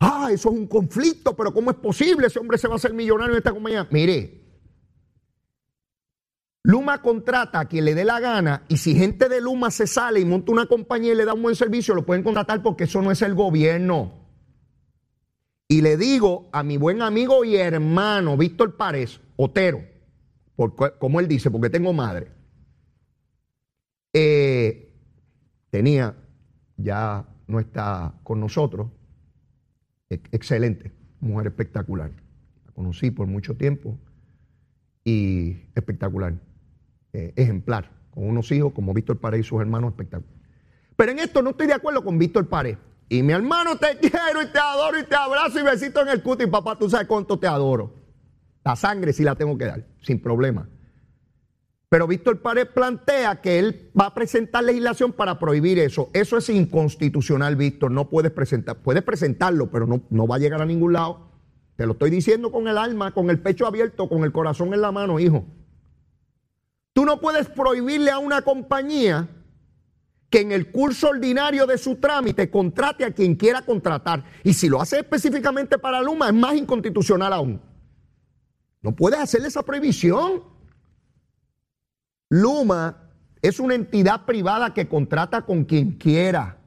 Ah, 0.00 0.28
eso 0.32 0.50
es 0.50 0.56
un 0.56 0.66
conflicto, 0.66 1.36
pero 1.36 1.52
¿cómo 1.52 1.70
es 1.70 1.76
posible? 1.76 2.26
Ese 2.26 2.38
hombre 2.38 2.58
se 2.58 2.66
va 2.66 2.74
a 2.74 2.76
hacer 2.76 2.94
millonario 2.94 3.32
en 3.32 3.38
esta 3.38 3.52
compañía. 3.52 3.86
Mire, 3.90 4.43
Luma 6.66 7.02
contrata 7.02 7.60
a 7.60 7.66
quien 7.66 7.84
le 7.84 7.94
dé 7.94 8.04
la 8.04 8.20
gana 8.20 8.64
y 8.68 8.78
si 8.78 8.94
gente 8.94 9.28
de 9.28 9.42
Luma 9.42 9.70
se 9.70 9.86
sale 9.86 10.20
y 10.20 10.24
monta 10.24 10.50
una 10.50 10.64
compañía 10.64 11.12
y 11.12 11.16
le 11.16 11.26
da 11.26 11.34
un 11.34 11.42
buen 11.42 11.54
servicio, 11.54 11.94
lo 11.94 12.06
pueden 12.06 12.24
contratar 12.24 12.62
porque 12.62 12.84
eso 12.84 13.02
no 13.02 13.10
es 13.10 13.20
el 13.20 13.34
gobierno. 13.34 14.24
Y 15.68 15.82
le 15.82 15.98
digo 15.98 16.48
a 16.52 16.62
mi 16.62 16.78
buen 16.78 17.02
amigo 17.02 17.44
y 17.44 17.56
hermano 17.56 18.38
Víctor 18.38 18.78
Párez, 18.78 19.20
Otero, 19.36 19.82
como 20.98 21.20
él 21.20 21.28
dice, 21.28 21.50
porque 21.50 21.68
tengo 21.68 21.92
madre, 21.92 22.28
eh, 24.14 24.90
tenía, 25.68 26.16
ya 26.78 27.28
no 27.46 27.60
está 27.60 28.14
con 28.22 28.40
nosotros, 28.40 28.88
excelente, 30.08 30.92
mujer 31.20 31.48
espectacular. 31.48 32.10
La 32.64 32.72
conocí 32.72 33.10
por 33.10 33.26
mucho 33.26 33.54
tiempo 33.54 33.98
y 35.04 35.58
espectacular. 35.74 36.34
Eh, 37.16 37.32
ejemplar, 37.36 37.92
con 38.10 38.26
unos 38.26 38.50
hijos 38.50 38.72
como 38.72 38.92
Víctor 38.92 39.20
Pared 39.20 39.38
y 39.38 39.44
sus 39.44 39.60
hermanos 39.60 39.92
espectaculares. 39.92 40.36
Pero 40.96 41.12
en 41.12 41.20
esto 41.20 41.42
no 41.42 41.50
estoy 41.50 41.68
de 41.68 41.74
acuerdo 41.74 42.02
con 42.02 42.18
Víctor 42.18 42.48
Pared. 42.48 42.76
Y 43.08 43.22
mi 43.22 43.32
hermano, 43.32 43.76
te 43.76 43.96
quiero 44.00 44.42
y 44.42 44.46
te 44.46 44.58
adoro 44.58 44.98
y 44.98 45.04
te 45.04 45.14
abrazo 45.14 45.60
y 45.60 45.62
besito 45.62 46.02
en 46.02 46.08
el 46.08 46.24
cuti. 46.24 46.48
Papá, 46.48 46.76
tú 46.76 46.90
sabes 46.90 47.06
cuánto 47.06 47.38
te 47.38 47.46
adoro. 47.46 47.94
La 48.64 48.74
sangre 48.74 49.12
sí 49.12 49.22
la 49.22 49.36
tengo 49.36 49.56
que 49.56 49.66
dar, 49.66 49.86
sin 50.02 50.20
problema. 50.20 50.68
Pero 51.88 52.08
Víctor 52.08 52.42
Pared 52.42 52.66
plantea 52.74 53.40
que 53.40 53.60
él 53.60 53.92
va 53.98 54.06
a 54.06 54.14
presentar 54.14 54.64
legislación 54.64 55.12
para 55.12 55.38
prohibir 55.38 55.78
eso. 55.78 56.10
Eso 56.14 56.36
es 56.36 56.48
inconstitucional, 56.48 57.54
Víctor. 57.54 57.92
No 57.92 58.10
puedes 58.10 58.32
presentar. 58.32 58.78
Puedes 58.78 59.04
presentarlo, 59.04 59.70
pero 59.70 59.86
no, 59.86 60.02
no 60.10 60.26
va 60.26 60.34
a 60.34 60.40
llegar 60.40 60.60
a 60.60 60.66
ningún 60.66 60.94
lado. 60.94 61.28
Te 61.76 61.86
lo 61.86 61.92
estoy 61.92 62.10
diciendo 62.10 62.50
con 62.50 62.66
el 62.66 62.76
alma, 62.76 63.12
con 63.12 63.30
el 63.30 63.38
pecho 63.38 63.68
abierto, 63.68 64.08
con 64.08 64.24
el 64.24 64.32
corazón 64.32 64.74
en 64.74 64.80
la 64.80 64.90
mano, 64.90 65.20
hijo. 65.20 65.44
Tú 66.94 67.04
no 67.04 67.20
puedes 67.20 67.48
prohibirle 67.48 68.12
a 68.12 68.18
una 68.18 68.42
compañía 68.42 69.28
que 70.30 70.40
en 70.40 70.52
el 70.52 70.70
curso 70.70 71.08
ordinario 71.08 71.66
de 71.66 71.76
su 71.76 71.96
trámite 71.96 72.50
contrate 72.50 73.04
a 73.04 73.12
quien 73.12 73.34
quiera 73.34 73.62
contratar. 73.62 74.24
Y 74.44 74.54
si 74.54 74.68
lo 74.68 74.80
hace 74.80 75.00
específicamente 75.00 75.76
para 75.76 76.00
Luma, 76.00 76.28
es 76.28 76.34
más 76.34 76.54
inconstitucional 76.54 77.32
aún. 77.32 77.60
No 78.80 78.94
puedes 78.94 79.18
hacerle 79.18 79.48
esa 79.48 79.64
prohibición. 79.64 80.44
Luma 82.30 83.10
es 83.42 83.58
una 83.58 83.74
entidad 83.74 84.24
privada 84.24 84.72
que 84.72 84.88
contrata 84.88 85.42
con 85.42 85.64
quien 85.64 85.92
quiera. 85.98 86.58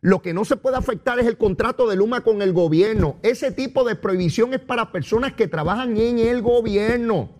Lo 0.00 0.22
que 0.22 0.32
no 0.32 0.44
se 0.44 0.56
puede 0.56 0.76
afectar 0.76 1.18
es 1.18 1.26
el 1.26 1.36
contrato 1.36 1.88
de 1.88 1.96
Luma 1.96 2.22
con 2.22 2.42
el 2.42 2.52
gobierno. 2.52 3.16
Ese 3.22 3.50
tipo 3.50 3.82
de 3.82 3.96
prohibición 3.96 4.54
es 4.54 4.60
para 4.60 4.92
personas 4.92 5.32
que 5.32 5.48
trabajan 5.48 5.96
en 5.96 6.20
el 6.20 6.42
gobierno. 6.42 7.35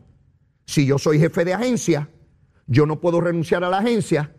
Si 0.66 0.85
yo 0.85 0.98
soy 0.98 1.18
jefe 1.18 1.44
de 1.44 1.55
agencia, 1.55 2.11
yo 2.66 2.87
no 2.87 3.00
puedo 3.00 3.20
renunciar 3.20 3.62
a 3.64 3.70
la 3.70 3.79
agencia 3.79 4.35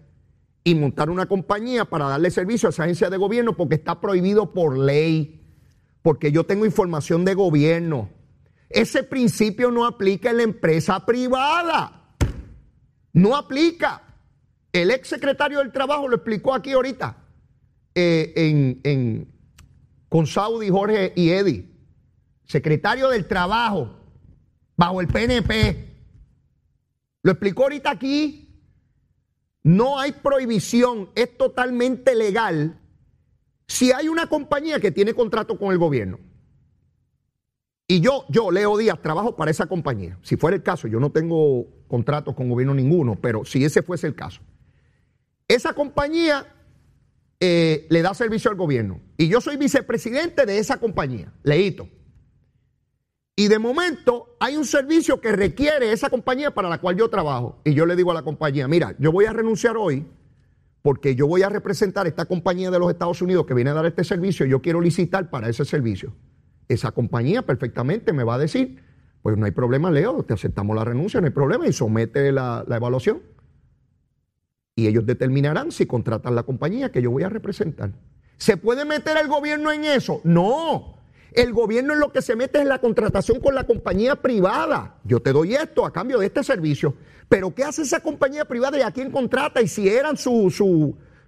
y 0.63 0.75
montar 0.75 1.09
una 1.09 1.27
compañía 1.27 1.85
para 1.85 2.09
darle 2.09 2.29
servicio 2.29 2.67
a 2.67 2.71
esa 2.71 2.83
agencia 2.83 3.09
de 3.09 3.17
gobierno 3.17 3.55
porque 3.55 3.75
está 3.75 4.01
prohibido 4.01 4.53
por 4.53 4.77
ley, 4.77 5.41
porque 6.01 6.31
yo 6.31 6.45
tengo 6.45 6.65
información 6.65 7.23
de 7.23 7.33
gobierno. 7.33 8.09
Ese 8.69 9.03
principio 9.03 9.71
no 9.71 9.85
aplica 9.85 10.29
en 10.29 10.37
la 10.37 10.43
empresa 10.43 11.05
privada. 11.05 12.15
No 13.13 13.37
aplica. 13.37 14.03
El 14.73 14.91
ex 14.91 15.07
secretario 15.07 15.59
del 15.59 15.71
Trabajo 15.71 16.07
lo 16.07 16.17
explicó 16.17 16.53
aquí 16.53 16.73
ahorita 16.73 17.17
eh, 17.95 18.81
en, 18.83 19.33
con 20.09 20.27
Saudi, 20.27 20.69
Jorge 20.69 21.13
y 21.15 21.29
Eddie. 21.29 21.71
Secretario 22.43 23.09
del 23.09 23.25
Trabajo, 23.25 23.97
bajo 24.75 24.99
el 24.99 25.07
PNP. 25.07 25.86
Lo 27.27 27.33
explicó 27.33 27.63
ahorita 27.63 27.91
aquí. 27.91 28.47
No 29.61 29.99
hay 29.99 30.13
prohibición, 30.13 31.09
es 31.13 31.37
totalmente 31.37 32.15
legal 32.15 32.79
si 33.67 33.91
hay 33.91 34.07
una 34.07 34.27
compañía 34.27 34.79
que 34.79 34.91
tiene 34.91 35.13
contrato 35.13 35.59
con 35.59 35.73
el 35.73 35.77
gobierno. 35.77 36.19
Y 37.85 37.99
yo, 37.99 38.23
yo, 38.29 38.49
Leo 38.49 38.77
Díaz, 38.77 39.01
trabajo 39.01 39.35
para 39.35 39.51
esa 39.51 39.65
compañía. 39.65 40.17
Si 40.21 40.37
fuera 40.37 40.55
el 40.55 40.63
caso, 40.63 40.87
yo 40.87 41.01
no 41.01 41.11
tengo 41.11 41.67
contratos 41.89 42.33
con 42.33 42.47
gobierno 42.47 42.73
ninguno, 42.73 43.19
pero 43.19 43.43
si 43.43 43.61
ese 43.61 43.81
fuese 43.81 44.07
el 44.07 44.15
caso. 44.15 44.39
Esa 45.49 45.73
compañía 45.73 46.47
eh, 47.41 47.87
le 47.89 48.01
da 48.03 48.13
servicio 48.13 48.49
al 48.49 48.55
gobierno. 48.55 49.01
Y 49.17 49.27
yo 49.27 49.41
soy 49.41 49.57
vicepresidente 49.57 50.45
de 50.45 50.59
esa 50.59 50.79
compañía, 50.79 51.33
Leito. 51.43 51.89
Y 53.39 53.49
de 53.49 53.59
momento 53.59 54.35
hay 54.39 54.57
un 54.57 54.65
servicio 54.65 55.21
que 55.21 55.31
requiere 55.31 55.91
esa 55.91 56.09
compañía 56.09 56.55
para 56.55 56.69
la 56.69 56.79
cual 56.79 56.97
yo 56.97 57.07
trabajo. 57.07 57.61
Y 57.63 57.75
yo 57.75 57.85
le 57.85 57.95
digo 57.95 58.09
a 58.09 58.15
la 58.15 58.23
compañía, 58.23 58.67
mira, 58.67 58.95
yo 58.97 59.11
voy 59.11 59.25
a 59.25 59.31
renunciar 59.31 59.77
hoy 59.77 60.07
porque 60.81 61.13
yo 61.13 61.27
voy 61.27 61.43
a 61.43 61.49
representar 61.49 62.07
esta 62.07 62.25
compañía 62.25 62.71
de 62.71 62.79
los 62.79 62.89
Estados 62.89 63.21
Unidos 63.21 63.45
que 63.45 63.53
viene 63.53 63.69
a 63.69 63.73
dar 63.75 63.85
este 63.85 64.03
servicio 64.03 64.43
y 64.43 64.49
yo 64.49 64.63
quiero 64.63 64.81
licitar 64.81 65.29
para 65.29 65.49
ese 65.49 65.65
servicio. 65.65 66.15
Esa 66.67 66.91
compañía 66.91 67.43
perfectamente 67.43 68.11
me 68.11 68.23
va 68.23 68.35
a 68.35 68.37
decir, 68.39 68.83
pues 69.21 69.37
no 69.37 69.45
hay 69.45 69.51
problema, 69.51 69.91
Leo, 69.91 70.23
te 70.23 70.33
aceptamos 70.33 70.75
la 70.75 70.83
renuncia, 70.83 71.21
no 71.21 71.27
hay 71.27 71.33
problema 71.33 71.67
y 71.67 71.73
somete 71.73 72.31
la, 72.31 72.65
la 72.67 72.77
evaluación. 72.77 73.21
Y 74.75 74.87
ellos 74.87 75.05
determinarán 75.05 75.71
si 75.71 75.85
contratan 75.85 76.33
la 76.33 76.41
compañía 76.41 76.91
que 76.91 77.03
yo 77.03 77.11
voy 77.11 77.21
a 77.21 77.29
representar. 77.29 77.91
¿Se 78.37 78.57
puede 78.57 78.83
meter 78.83 79.15
el 79.17 79.27
gobierno 79.27 79.71
en 79.71 79.83
eso? 79.83 80.21
No. 80.23 80.96
El 81.37 81.53
gobierno 81.53 81.93
en 81.93 81.99
lo 81.99 82.11
que 82.11 82.23
se 82.23 82.35
mete 82.35 82.57
es 82.57 82.63
en 82.63 82.67
la 82.67 82.81
contratación 82.81 83.39
con 83.39 83.53
la 83.53 83.63
compañía 83.63 84.15
privada. 84.15 84.97
Yo 85.03 85.21
te 85.21 85.31
doy 85.31 85.53
esto 85.53 85.85
a 85.85 85.93
cambio 85.93 86.17
de 86.17 86.25
este 86.25 86.43
servicio. 86.43 86.95
Pero 87.29 87.53
¿qué 87.53 87.63
hace 87.63 87.83
esa 87.83 87.99
compañía 87.99 88.43
privada 88.45 88.79
y 88.79 88.81
a 88.81 88.89
quién 88.89 89.11
contrata? 89.11 89.61
Y 89.61 89.67
si 89.67 89.87
eran 89.87 90.17
sus 90.17 90.59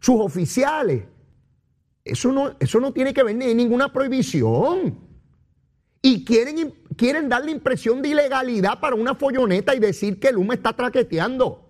oficiales. 0.07 1.03
Eso 2.03 2.31
no, 2.31 2.55
eso 2.59 2.79
no 2.79 2.91
tiene 2.91 3.13
que 3.13 3.21
ver 3.21 3.35
ni 3.35 3.53
ninguna 3.53 3.93
prohibición. 3.93 4.97
Y 6.01 6.25
quieren, 6.25 6.73
quieren 6.97 7.29
dar 7.29 7.45
la 7.45 7.51
impresión 7.51 8.01
de 8.01 8.09
ilegalidad 8.09 8.79
para 8.79 8.95
una 8.95 9.13
folloneta 9.13 9.75
y 9.75 9.79
decir 9.79 10.19
que 10.19 10.31
Luma 10.31 10.55
está 10.55 10.73
traqueteando. 10.73 11.69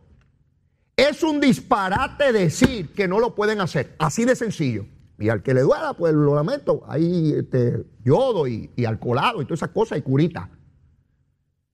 Es 0.96 1.24
un 1.24 1.42
disparate 1.42 2.32
decir 2.32 2.94
que 2.94 3.06
no 3.06 3.20
lo 3.20 3.36
pueden 3.36 3.60
hacer. 3.60 3.96
Así 4.00 4.24
de 4.24 4.38
sencillo. 4.38 4.86
Y 5.20 5.30
al 5.30 5.44
que 5.44 5.54
le 5.54 5.62
duela, 5.62 5.94
pues 5.94 6.14
lo 6.14 6.34
lamento. 6.34 6.84
Hay 6.88 7.34
este, 7.34 7.86
yodo 8.04 8.48
y, 8.48 8.72
alcoholado 8.86 9.42
y 9.42 9.46
todas 9.46 9.60
esas 9.60 9.70
cosas 9.70 9.98
y 9.98 10.02
curita. 10.02 10.50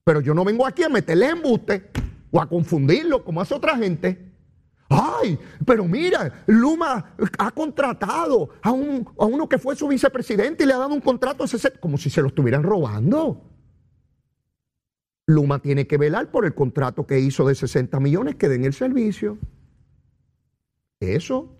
Pero 0.03 0.19
yo 0.21 0.33
no 0.33 0.43
vengo 0.43 0.65
aquí 0.65 0.83
a 0.83 0.89
meterle 0.89 1.29
embuste 1.29 1.91
o 2.31 2.41
a 2.41 2.49
confundirlo 2.49 3.23
como 3.23 3.41
hace 3.41 3.53
otra 3.53 3.77
gente. 3.77 4.33
Ay, 4.89 5.39
pero 5.65 5.85
mira, 5.85 6.43
Luma 6.47 7.15
ha 7.37 7.51
contratado 7.51 8.49
a, 8.61 8.71
un, 8.71 9.07
a 9.17 9.25
uno 9.25 9.49
que 9.49 9.57
fue 9.57 9.75
su 9.75 9.87
vicepresidente 9.87 10.63
y 10.63 10.67
le 10.67 10.73
ha 10.73 10.77
dado 10.77 10.93
un 10.93 11.01
contrato 11.01 11.45
como 11.79 11.97
si 11.97 12.09
se 12.09 12.21
lo 12.21 12.27
estuvieran 12.27 12.63
robando. 12.63 13.41
Luma 15.27 15.59
tiene 15.59 15.87
que 15.87 15.97
velar 15.97 16.29
por 16.29 16.45
el 16.45 16.53
contrato 16.53 17.07
que 17.07 17.19
hizo 17.19 17.47
de 17.47 17.55
60 17.55 17.99
millones 17.99 18.35
que 18.35 18.47
den 18.47 18.63
el 18.63 18.73
servicio. 18.73 19.39
Eso. 20.99 21.54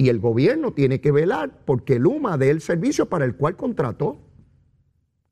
Y 0.00 0.08
el 0.08 0.18
gobierno 0.18 0.72
tiene 0.72 1.02
que 1.02 1.12
velar 1.12 1.62
porque 1.66 1.98
Luma 1.98 2.38
dé 2.38 2.48
el 2.48 2.62
servicio 2.62 3.10
para 3.10 3.26
el 3.26 3.36
cual 3.36 3.54
contrató. 3.54 4.18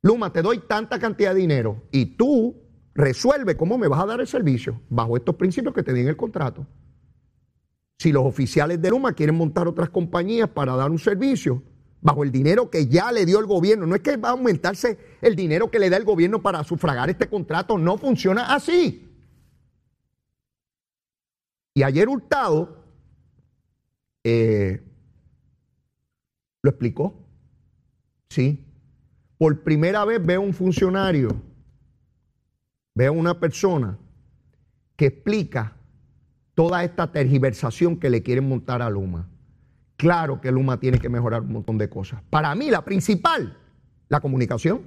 Luma, 0.03 0.31
te 0.31 0.43
doy 0.43 0.59
tanta 0.59 0.99
cantidad 0.99 1.33
de 1.33 1.39
dinero 1.39 1.87
y 1.91 2.15
tú 2.17 2.55
resuelve 2.93 3.57
cómo 3.57 3.79
me 3.79 3.87
vas 3.87 3.99
a 4.03 4.05
dar 4.05 4.21
el 4.21 4.27
servicio 4.27 4.79
bajo 4.87 5.17
estos 5.17 5.33
principios 5.37 5.73
que 5.73 5.81
te 5.81 5.91
di 5.91 6.01
en 6.01 6.09
el 6.09 6.15
contrato. 6.15 6.67
Si 7.97 8.11
los 8.11 8.23
oficiales 8.23 8.79
de 8.79 8.91
Luma 8.91 9.13
quieren 9.13 9.33
montar 9.33 9.67
otras 9.67 9.89
compañías 9.89 10.49
para 10.49 10.75
dar 10.75 10.91
un 10.91 10.99
servicio, 10.99 11.63
bajo 11.99 12.23
el 12.23 12.31
dinero 12.31 12.69
que 12.69 12.85
ya 12.85 13.11
le 13.11 13.25
dio 13.25 13.39
el 13.39 13.47
gobierno. 13.47 13.87
No 13.87 13.95
es 13.95 14.01
que 14.01 14.17
va 14.17 14.29
a 14.29 14.33
aumentarse 14.33 14.99
el 15.23 15.35
dinero 15.35 15.71
que 15.71 15.79
le 15.79 15.89
da 15.89 15.97
el 15.97 16.05
gobierno 16.05 16.43
para 16.43 16.63
sufragar 16.63 17.09
este 17.09 17.27
contrato, 17.27 17.79
no 17.79 17.97
funciona 17.97 18.53
así. 18.53 19.03
Y 21.73 21.81
ayer 21.81 22.07
Hurtado 22.07 22.78
eh, 24.23 24.81
lo 26.61 26.69
explicó. 26.69 27.13
Sí. 28.29 28.65
Por 29.37 29.63
primera 29.63 30.03
vez 30.05 30.23
veo 30.23 30.41
un 30.41 30.53
funcionario, 30.53 31.29
veo 32.95 33.13
una 33.13 33.39
persona 33.39 33.97
que 34.95 35.05
explica 35.05 35.77
toda 36.53 36.83
esta 36.83 37.11
tergiversación 37.11 37.97
que 37.97 38.09
le 38.09 38.21
quieren 38.21 38.49
montar 38.49 38.81
a 38.81 38.89
Luma. 38.89 39.29
Claro 39.95 40.41
que 40.41 40.51
Luma 40.51 40.79
tiene 40.79 40.99
que 40.99 41.07
mejorar 41.07 41.41
un 41.41 41.53
montón 41.53 41.77
de 41.77 41.89
cosas. 41.89 42.21
Para 42.29 42.53
mí, 42.55 42.69
la 42.69 42.83
principal, 42.83 43.57
la 44.09 44.19
comunicación. 44.19 44.81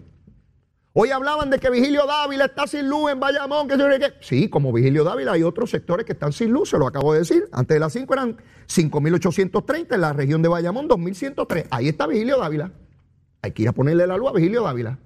Hoy 0.94 1.10
hablaban 1.10 1.48
de 1.48 1.58
que 1.58 1.70
Vigilio 1.70 2.06
Dávila 2.06 2.44
está 2.44 2.66
sin 2.66 2.88
luz 2.88 3.10
en 3.10 3.18
Bayamón, 3.18 3.66
que. 3.66 3.76
Sí, 4.20 4.48
como 4.48 4.72
Vigilio 4.72 5.04
Dávila 5.04 5.32
hay 5.32 5.42
otros 5.42 5.70
sectores 5.70 6.04
que 6.04 6.12
están 6.12 6.32
sin 6.32 6.50
luz, 6.50 6.70
se 6.70 6.78
lo 6.78 6.86
acabo 6.86 7.12
de 7.12 7.20
decir. 7.20 7.48
Antes 7.52 7.74
de 7.76 7.80
las 7.80 7.92
5 7.94 8.12
eran 8.12 8.36
5.830, 8.68 9.94
en 9.94 10.00
la 10.00 10.12
región 10.12 10.42
de 10.42 10.48
Bayamón 10.48 10.88
2.103. 10.88 11.66
Ahí 11.70 11.88
está 11.88 12.06
Vigilio 12.06 12.38
Dávila. 12.38 12.72
Hay 13.40 13.52
que 13.52 13.62
ir 13.62 13.68
a 13.68 13.72
ponerle 13.72 14.06
la 14.06 14.16
luz 14.16 14.28
a 14.28 14.32
Vigilio 14.32 14.62
Dávila. 14.62 14.98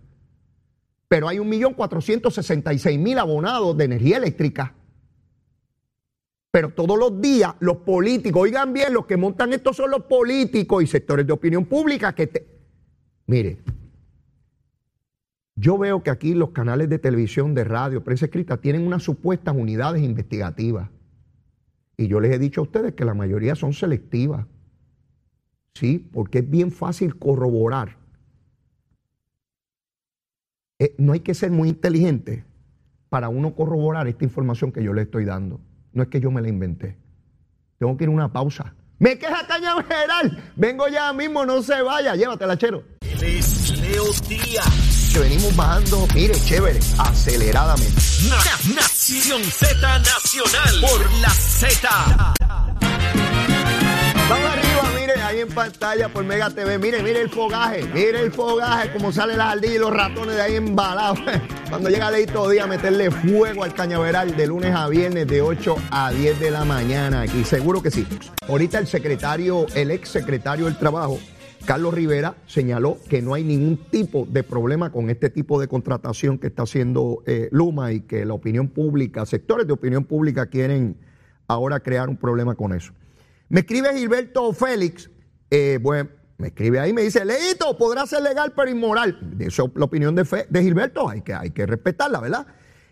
Pero 1.09 1.29
hay 1.29 1.39
1.466.000 1.39 3.19
abonados 3.19 3.77
de 3.77 3.85
energía 3.85 4.17
eléctrica 4.17 4.75
pero 6.57 6.71
todos 6.71 6.99
los 6.99 7.21
días 7.21 7.53
los 7.61 7.77
políticos, 7.77 8.45
oigan 8.45 8.73
bien, 8.73 8.95
los 8.95 9.05
que 9.05 9.19
montan 9.19 9.53
esto 9.53 9.75
son 9.75 9.91
los 9.91 10.05
políticos 10.05 10.83
y 10.83 10.87
sectores 10.87 11.27
de 11.27 11.35
opinión 11.35 11.67
pública 11.67 12.15
que 12.15 12.29
te... 12.29 12.47
Mire, 13.27 13.59
yo 15.57 15.79
veo 15.79 16.03
que 16.03 16.11
aquí 16.11 16.35
los 16.35 16.51
canales 16.51 16.91
de 16.91 16.99
televisión, 16.99 17.55
de 17.55 17.65
radio, 17.65 18.05
prensa 18.05 18.27
escrita 18.27 18.59
tienen 18.59 18.87
unas 18.87 19.03
supuestas 19.03 19.57
unidades 19.57 20.03
investigativas. 20.03 20.91
Y 21.97 22.09
yo 22.09 22.21
les 22.21 22.33
he 22.33 22.39
dicho 22.39 22.61
a 22.61 22.65
ustedes 22.65 22.93
que 22.93 23.07
la 23.07 23.15
mayoría 23.15 23.55
son 23.55 23.73
selectivas. 23.73 24.47
Sí, 25.73 25.99
porque 26.13 26.41
es 26.41 26.51
bien 26.51 26.71
fácil 26.71 27.19
corroborar. 27.19 27.97
Eh, 30.79 30.95
no 30.99 31.15
hay 31.15 31.21
que 31.21 31.33
ser 31.33 31.51
muy 31.51 31.71
inteligente 31.71 32.45
para 33.09 33.31
uno 33.31 33.55
corroborar 33.55 34.09
esta 34.09 34.25
información 34.25 34.73
que 34.73 34.83
yo 34.83 34.93
le 34.93 35.03
estoy 35.03 35.25
dando. 35.25 35.61
No 35.95 36.03
es 36.03 36.09
que 36.09 36.21
yo 36.21 36.31
me 36.31 36.43
la 36.43 36.49
inventé. 36.49 36.99
Tengo 37.79 37.97
que 37.97 38.05
ir 38.05 38.11
a 38.11 38.13
una 38.13 38.31
pausa. 38.31 38.75
Me 38.99 39.19
queja 39.19 39.47
Cañaveral. 39.47 40.53
Vengo 40.55 40.89
ya 40.89 41.15
mismo, 41.15 41.47
no 41.47 41.63
se 41.63 41.81
vaya. 41.81 42.15
Llévatela, 42.15 42.59
chero. 42.59 42.83
Leo 43.03 44.05
Díaz. 44.29 44.86
Que 45.17 45.21
venimos 45.21 45.57
bajando, 45.57 46.07
mire, 46.15 46.35
chévere, 46.35 46.79
aceleradamente. 46.99 48.03
Nación 48.75 49.43
Z 49.45 49.99
Nacional 50.01 50.81
por 50.83 51.11
la 51.23 51.31
Z. 51.31 51.89
Vamos 54.29 54.51
arriba, 54.51 54.83
mire, 54.95 55.23
ahí 55.23 55.41
en 55.41 55.49
pantalla 55.49 56.11
por 56.11 56.23
Mega 56.23 56.51
TV. 56.51 56.79
Mire, 56.79 57.03
mire 57.03 57.23
el 57.23 57.31
fogaje, 57.31 57.85
mire 57.95 58.21
el 58.21 58.31
fogaje, 58.31 58.93
como 58.93 59.11
salen 59.11 59.39
las 59.39 59.55
ardillas 59.55 59.77
y 59.77 59.79
los 59.79 59.91
ratones 59.91 60.37
de 60.37 60.43
ahí 60.43 60.57
embalados. 60.57 61.19
Cuando 61.71 61.89
llega 61.89 62.11
ley 62.11 62.27
todo 62.27 62.51
día 62.51 62.65
a 62.65 62.67
meterle 62.67 63.11
fuego 63.11 63.65
al 63.65 63.73
cañaveral 63.73 64.37
de 64.37 64.47
lunes 64.47 64.75
a 64.75 64.87
viernes 64.87 65.27
de 65.27 65.41
8 65.41 65.77
a 65.93 66.11
10 66.11 66.41
de 66.41 66.51
la 66.51 66.67
mañana 66.67 67.23
aquí. 67.23 67.43
Seguro 67.43 67.83
que 67.83 67.91
sí. 67.91 68.07
Ahorita 68.47 68.79
el 68.79 68.87
secretario, 68.87 69.65
el 69.75 69.93
ex 69.93 70.11
secretario 70.11 70.67
del 70.67 70.77
Trabajo, 70.77 71.19
Carlos 71.67 71.93
Rivera, 71.93 72.37
señaló 72.47 72.97
que 73.11 73.21
no 73.21 73.35
hay 73.35 73.43
ningún 73.43 73.77
tipo 73.91 74.25
de 74.31 74.45
problema 74.45 74.93
con 74.93 75.11
este 75.11 75.31
tipo 75.31 75.61
de 75.61 75.67
contratación 75.67 76.39
que 76.39 76.47
está 76.47 76.63
haciendo 76.63 77.25
eh, 77.27 77.49
Luma 77.51 77.93
y 77.93 78.03
que 78.03 78.25
la 78.25 78.35
opinión 78.35 78.69
pública, 78.69 79.27
sectores 79.27 79.67
de 79.67 79.73
opinión 79.73 80.05
pública 80.05 80.47
quieren 80.47 80.97
ahora 81.49 81.81
crear 81.81 82.09
un 82.09 82.17
problema 82.17 82.55
con 82.55 82.73
eso. 82.73 82.93
Me 83.49 83.61
escribe 83.61 83.93
Gilberto 83.99 84.53
Félix, 84.53 85.11
eh, 85.51 85.81
bueno, 85.83 86.09
me 86.39 86.49
escribe 86.49 86.79
ahí, 86.79 86.93
me 86.93 87.03
dice, 87.03 87.25
Leito, 87.25 87.77
podrá 87.77 88.07
ser 88.07 88.23
legal 88.23 88.53
pero 88.55 88.71
inmoral. 88.71 89.37
Eso 89.41 89.65
es 89.67 89.73
la 89.75 89.87
opinión 89.87 90.15
de, 90.15 90.47
de 90.49 90.63
Gilberto, 90.63 91.09
hay 91.09 91.23
que, 91.23 91.35
hay 91.35 91.51
que 91.51 91.67
respetarla, 91.67 92.21
¿verdad? 92.21 92.47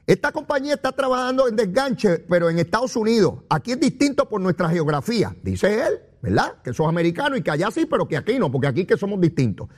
Esta 0.04 0.32
compañía 0.32 0.74
está 0.74 0.90
trabajando 0.90 1.46
en 1.46 1.54
desganche, 1.54 2.18
pero 2.28 2.50
en 2.50 2.58
Estados 2.58 2.96
Unidos. 2.96 3.36
Aquí 3.48 3.70
es 3.70 3.80
distinto 3.80 4.28
por 4.28 4.40
nuestra 4.40 4.68
geografía, 4.68 5.34
dice 5.42 5.86
él, 5.86 6.00
¿verdad? 6.24 6.54
Que 6.62 6.72
sos 6.72 6.88
americano 6.88 7.36
y 7.36 7.42
que 7.42 7.50
allá 7.50 7.70
sí, 7.70 7.84
pero 7.84 8.08
que 8.08 8.16
aquí 8.16 8.38
no, 8.38 8.50
porque 8.50 8.66
aquí 8.66 8.86
que 8.86 8.96
somos 8.96 9.20
distintos. 9.20 9.68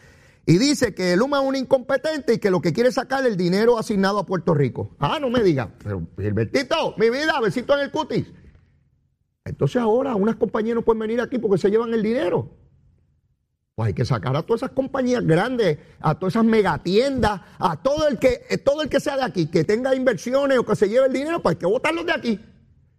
Y 0.46 0.58
dice 0.58 0.94
que 0.94 1.16
Luma 1.16 1.40
es 1.40 1.48
un 1.48 1.56
incompetente 1.56 2.34
y 2.34 2.38
que 2.38 2.52
lo 2.52 2.60
que 2.60 2.72
quiere 2.72 2.90
es 2.90 2.94
sacar 2.94 3.26
el 3.26 3.36
dinero 3.36 3.78
asignado 3.78 4.20
a 4.20 4.26
Puerto 4.26 4.54
Rico. 4.54 4.94
Ah, 5.00 5.18
no 5.20 5.28
me 5.28 5.42
diga. 5.42 5.72
Pero, 5.82 6.06
Gilbertito, 6.16 6.94
mi 6.98 7.10
vida, 7.10 7.40
besito 7.40 7.74
en 7.74 7.80
el 7.80 7.90
cutis. 7.90 8.26
Entonces 9.44 9.82
ahora 9.82 10.14
unas 10.14 10.36
compañías 10.36 10.76
no 10.76 10.82
pueden 10.82 11.00
venir 11.00 11.20
aquí 11.20 11.38
porque 11.38 11.58
se 11.58 11.68
llevan 11.68 11.92
el 11.92 12.02
dinero. 12.02 12.48
Pues 13.74 13.88
hay 13.88 13.94
que 13.94 14.04
sacar 14.04 14.36
a 14.36 14.42
todas 14.42 14.62
esas 14.62 14.70
compañías 14.70 15.26
grandes, 15.26 15.78
a 16.00 16.14
todas 16.14 16.34
esas 16.34 16.44
megatiendas, 16.44 17.40
a 17.58 17.82
todo 17.82 18.06
el 18.06 18.20
que, 18.20 18.42
eh, 18.48 18.58
todo 18.58 18.82
el 18.82 18.88
que 18.88 19.00
sea 19.00 19.16
de 19.16 19.24
aquí, 19.24 19.48
que 19.48 19.64
tenga 19.64 19.96
inversiones 19.96 20.58
o 20.58 20.64
que 20.64 20.76
se 20.76 20.88
lleve 20.88 21.08
el 21.08 21.12
dinero, 21.12 21.42
pues 21.42 21.56
hay 21.56 21.58
que 21.58 21.66
botarlos 21.66 22.06
de 22.06 22.12
aquí. 22.12 22.40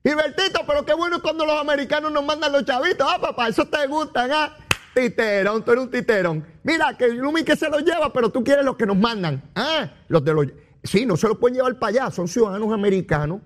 Gilbertito, 0.07 0.61
pero 0.65 0.85
qué 0.85 0.93
bueno 0.93 1.21
cuando 1.21 1.45
los 1.45 1.59
americanos 1.59 2.13
nos 2.13 2.23
mandan 2.23 2.53
los 2.53 2.63
chavitos. 2.63 3.05
Ah, 3.09 3.19
papá, 3.19 3.49
eso 3.49 3.65
te 3.65 3.85
gustan, 3.87 4.31
ah. 4.31 4.55
Titerón, 4.93 5.65
tú 5.65 5.71
eres 5.71 5.83
un 5.83 5.91
titerón. 5.91 6.45
Mira, 6.63 6.95
que 6.97 7.09
Lumi 7.09 7.43
que 7.43 7.57
se 7.57 7.69
los 7.69 7.83
lleva, 7.83 8.13
pero 8.13 8.29
tú 8.29 8.41
quieres 8.41 8.63
los 8.63 8.77
que 8.77 8.85
nos 8.85 8.95
mandan. 8.95 9.43
Ah, 9.53 9.91
los 10.07 10.23
de 10.23 10.33
los. 10.33 10.47
Sí, 10.81 11.05
no 11.05 11.17
se 11.17 11.27
los 11.27 11.37
pueden 11.37 11.57
llevar 11.57 11.77
para 11.77 11.89
allá, 11.89 12.11
son 12.11 12.29
ciudadanos 12.29 12.71
americanos. 12.71 13.41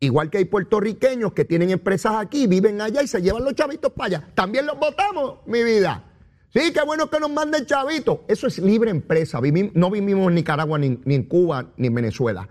Igual 0.00 0.30
que 0.30 0.38
hay 0.38 0.46
puertorriqueños 0.46 1.34
que 1.34 1.44
tienen 1.44 1.68
empresas 1.68 2.14
aquí, 2.16 2.46
viven 2.46 2.80
allá 2.80 3.02
y 3.02 3.06
se 3.06 3.20
llevan 3.20 3.44
los 3.44 3.54
chavitos 3.54 3.92
para 3.92 4.06
allá. 4.06 4.28
También 4.34 4.64
los 4.64 4.78
votamos, 4.78 5.40
mi 5.44 5.62
vida. 5.62 6.04
Sí, 6.54 6.72
qué 6.72 6.82
bueno 6.86 7.10
que 7.10 7.20
nos 7.20 7.30
manden 7.30 7.66
chavitos. 7.66 8.20
Eso 8.28 8.46
es 8.46 8.58
libre 8.58 8.90
empresa. 8.90 9.40
no 9.74 9.90
vivimos 9.90 10.28
en 10.28 10.34
Nicaragua, 10.36 10.78
ni, 10.78 10.98
en 11.04 11.22
Cuba, 11.24 11.66
ni 11.76 11.88
en 11.88 11.94
Venezuela. 11.94 12.48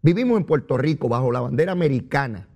Vivimos 0.00 0.38
en 0.38 0.44
Puerto 0.44 0.78
Rico 0.78 1.10
bajo 1.10 1.30
la 1.30 1.40
bandera 1.40 1.72
americana. 1.72 2.48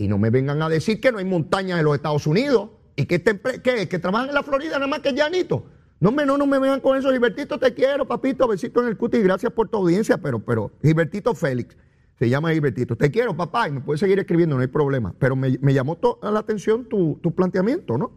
Y 0.00 0.08
no 0.08 0.16
me 0.16 0.30
vengan 0.30 0.62
a 0.62 0.70
decir 0.70 0.98
que 0.98 1.12
no 1.12 1.18
hay 1.18 1.26
montañas 1.26 1.78
en 1.78 1.84
los 1.84 1.94
Estados 1.94 2.26
Unidos 2.26 2.70
y 2.96 3.04
que, 3.04 3.22
que, 3.22 3.86
que 3.86 3.98
trabajan 3.98 4.30
en 4.30 4.34
la 4.34 4.42
Florida 4.42 4.76
nada 4.76 4.86
más 4.86 5.00
que 5.00 5.12
llanito. 5.12 5.66
No 6.00 6.10
me, 6.10 6.24
no, 6.24 6.38
no 6.38 6.46
me 6.46 6.58
vengan 6.58 6.80
con 6.80 6.96
eso. 6.96 7.12
Gilbertito, 7.12 7.58
te 7.58 7.74
quiero, 7.74 8.08
papito. 8.08 8.48
Besito 8.48 8.80
en 8.80 8.88
el 8.88 8.96
cuti. 8.96 9.18
Gracias 9.20 9.52
por 9.52 9.68
tu 9.68 9.76
audiencia, 9.76 10.16
pero, 10.16 10.38
pero, 10.38 10.72
Gilbertito 10.82 11.34
Félix. 11.34 11.76
Se 12.18 12.30
llama 12.30 12.50
Gilbertito. 12.50 12.96
Te 12.96 13.10
quiero, 13.10 13.36
papá, 13.36 13.68
y 13.68 13.72
me 13.72 13.82
puedes 13.82 14.00
seguir 14.00 14.18
escribiendo, 14.18 14.56
no 14.56 14.62
hay 14.62 14.68
problema. 14.68 15.14
Pero 15.18 15.36
me, 15.36 15.50
llamó 15.74 15.98
la 16.22 16.38
atención 16.38 16.88
tu, 16.88 17.34
planteamiento, 17.36 17.98
¿no? 17.98 18.12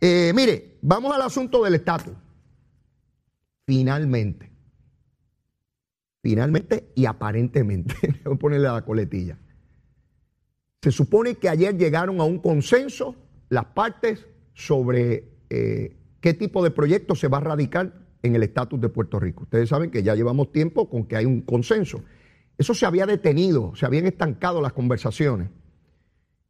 Eh, 0.00 0.32
mire, 0.32 0.78
vamos 0.80 1.12
al 1.12 1.22
asunto 1.22 1.64
del 1.64 1.74
estatus. 1.74 2.14
Finalmente, 3.66 4.52
finalmente 6.22 6.92
y 6.94 7.06
aparentemente, 7.06 7.96
voy 8.24 8.34
a 8.34 8.38
ponerle 8.38 8.68
la 8.68 8.84
coletilla. 8.84 9.38
Se 10.84 10.92
supone 10.92 11.36
que 11.36 11.48
ayer 11.48 11.78
llegaron 11.78 12.20
a 12.20 12.24
un 12.24 12.38
consenso 12.38 13.16
las 13.48 13.64
partes 13.64 14.26
sobre 14.52 15.32
eh, 15.48 15.96
qué 16.20 16.34
tipo 16.34 16.62
de 16.62 16.70
proyecto 16.70 17.14
se 17.14 17.26
va 17.26 17.38
a 17.38 17.40
radicar 17.40 17.94
en 18.22 18.36
el 18.36 18.42
estatus 18.42 18.78
de 18.82 18.90
Puerto 18.90 19.18
Rico. 19.18 19.44
Ustedes 19.44 19.70
saben 19.70 19.90
que 19.90 20.02
ya 20.02 20.14
llevamos 20.14 20.52
tiempo 20.52 20.90
con 20.90 21.06
que 21.06 21.16
hay 21.16 21.24
un 21.24 21.40
consenso. 21.40 22.02
Eso 22.58 22.74
se 22.74 22.84
había 22.84 23.06
detenido, 23.06 23.74
se 23.74 23.86
habían 23.86 24.04
estancado 24.04 24.60
las 24.60 24.74
conversaciones. 24.74 25.48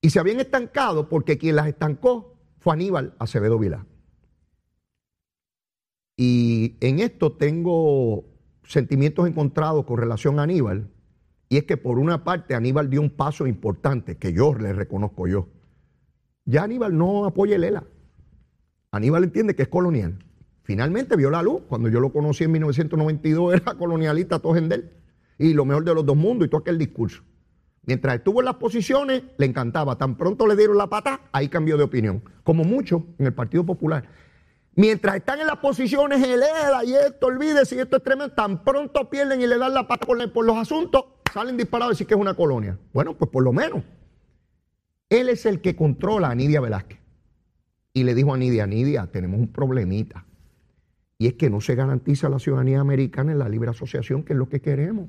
Y 0.01 0.11
se 0.11 0.18
habían 0.18 0.40
estancado 0.40 1.09
porque 1.09 1.38
quien 1.38 1.55
las 1.55 1.68
estancó 1.68 2.37
fue 2.59 2.73
Aníbal 2.73 3.14
Acevedo 3.20 3.57
Vilá. 3.57 3.87
Y 6.16 6.75
en 6.81 6.99
esto 6.99 7.35
tengo 7.35 8.25
sentimientos 8.64 9.29
encontrados 9.29 9.85
con 9.85 9.97
relación 9.97 10.40
a 10.40 10.42
Aníbal. 10.42 10.90
Y 11.48 11.59
es 11.59 11.64
que 11.64 11.76
por 11.76 11.98
una 11.98 12.24
parte 12.24 12.54
Aníbal 12.54 12.90
dio 12.90 13.00
un 13.00 13.11
paso 13.11 13.46
importante 13.46 14.16
que 14.16 14.33
yo 14.33 14.54
le 14.54 14.72
reconozco 14.72 15.26
yo. 15.26 15.48
Ya 16.44 16.64
Aníbal 16.64 16.96
no 16.96 17.24
apoya 17.24 17.57
el 17.57 17.64
ELA. 17.64 17.85
Aníbal 18.90 19.24
entiende 19.24 19.54
que 19.54 19.62
es 19.62 19.68
colonial. 19.68 20.18
Finalmente 20.62 21.16
vio 21.16 21.30
la 21.30 21.42
luz. 21.42 21.62
Cuando 21.68 21.88
yo 21.88 22.00
lo 22.00 22.12
conocí 22.12 22.44
en 22.44 22.52
1992 22.52 23.54
era 23.62 23.74
colonialista 23.74 24.40
él. 24.57 24.90
Y 25.38 25.52
lo 25.52 25.64
mejor 25.64 25.85
de 25.85 25.94
los 25.94 26.07
dos 26.07 26.16
mundos 26.16 26.46
y 26.46 26.50
todo 26.50 26.61
aquel 26.61 26.78
discurso. 26.78 27.22
Mientras 27.87 28.16
estuvo 28.16 28.40
en 28.40 28.46
las 28.46 28.57
posiciones, 28.57 29.22
le 29.37 29.46
encantaba. 29.46 29.96
Tan 29.98 30.16
pronto 30.16 30.46
le 30.46 30.57
dieron 30.57 30.78
la 30.78 30.88
pata, 30.88 31.20
ahí 31.33 31.48
cambió 31.48 31.76
de 31.76 31.85
opinión. 31.85 32.22
Como 32.42 32.64
mucho 32.64 33.04
en 33.18 33.26
el 33.26 33.35
Partido 33.35 33.64
Popular. 33.64 34.09
Mientras 34.76 35.16
están 35.16 35.40
en 35.40 35.46
las 35.46 35.59
posiciones, 35.59 36.22
el 36.22 36.42
ELA 36.42 36.85
y 36.85 36.94
esto, 36.94 37.26
olvídese, 37.26 37.76
y 37.76 37.78
esto 37.80 37.98
es 37.98 38.02
tremendo, 38.02 38.35
tan 38.35 38.64
pronto 38.64 39.09
pierden 39.09 39.40
y 39.40 39.46
le 39.46 39.57
dan 39.57 39.72
la 39.72 39.87
pata 39.87 40.07
por 40.07 40.44
los 40.44 40.57
asuntos, 40.57 41.04
salen 41.35 41.57
disparados 41.57 41.90
a 41.90 41.94
decir 41.94 42.07
que 42.07 42.14
es 42.14 42.20
una 42.20 42.35
colonia. 42.35 42.79
Bueno, 42.92 43.16
pues 43.16 43.29
por 43.29 43.42
lo 43.42 43.53
menos. 43.53 43.83
Él 45.09 45.29
es 45.29 45.47
el 45.47 45.61
que 45.61 45.75
controla 45.75 46.31
a 46.31 46.35
Nidia 46.37 46.61
Velázquez. 46.61 47.01
Y 47.92 48.05
le 48.05 48.14
dijo 48.14 48.33
a 48.33 48.38
Nidia, 48.38 48.68
Nidia, 48.68 49.09
tenemos 49.09 49.40
un 49.40 49.49
problemita. 49.49 50.27
Y 51.18 51.27
es 51.27 51.35
que 51.35 51.51
no 51.51 51.61
se 51.61 51.75
garantiza 51.75 52.29
la 52.29 52.38
ciudadanía 52.38 52.81
americana 52.81 53.33
en 53.33 53.40
la 53.40 53.49
libre 53.49 53.70
asociación, 53.70 54.23
que 54.23 54.33
es 54.33 54.38
lo 54.38 54.49
que 54.49 54.61
queremos. 54.61 55.09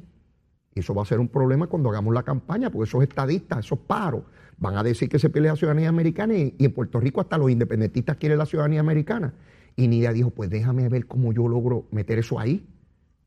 Y 0.74 0.80
eso 0.80 0.96
va 0.96 1.04
a 1.04 1.06
ser 1.06 1.20
un 1.20 1.28
problema 1.28 1.68
cuando 1.68 1.90
hagamos 1.90 2.12
la 2.12 2.24
campaña, 2.24 2.72
porque 2.72 2.90
esos 2.90 3.04
estadistas, 3.04 3.60
esos 3.60 3.78
paros, 3.78 4.24
van 4.58 4.78
a 4.78 4.84
decir 4.84 5.08
que 5.08 5.20
se 5.20 5.30
pierde 5.30 5.50
la 5.50 5.56
ciudadanía 5.56 5.90
americana 5.90 6.34
y, 6.36 6.56
en 6.58 6.74
Puerto 6.74 7.00
Rico 7.00 7.22
hasta 7.22 7.38
los 7.38 7.52
independentistas 7.52 8.18
quieren 8.18 8.40
la 8.40 8.48
ciudadanía 8.48 8.80
americana. 8.80 9.36
Y 9.76 9.88
Nidia 9.88 10.12
dijo, 10.12 10.32
pues 10.32 10.50
déjame 10.50 10.90
ver 10.90 11.06
cómo 11.06 11.34
yo 11.34 11.48
logro 11.48 11.88
meter 11.92 12.18
eso 12.18 12.40
ahí. 12.40 12.66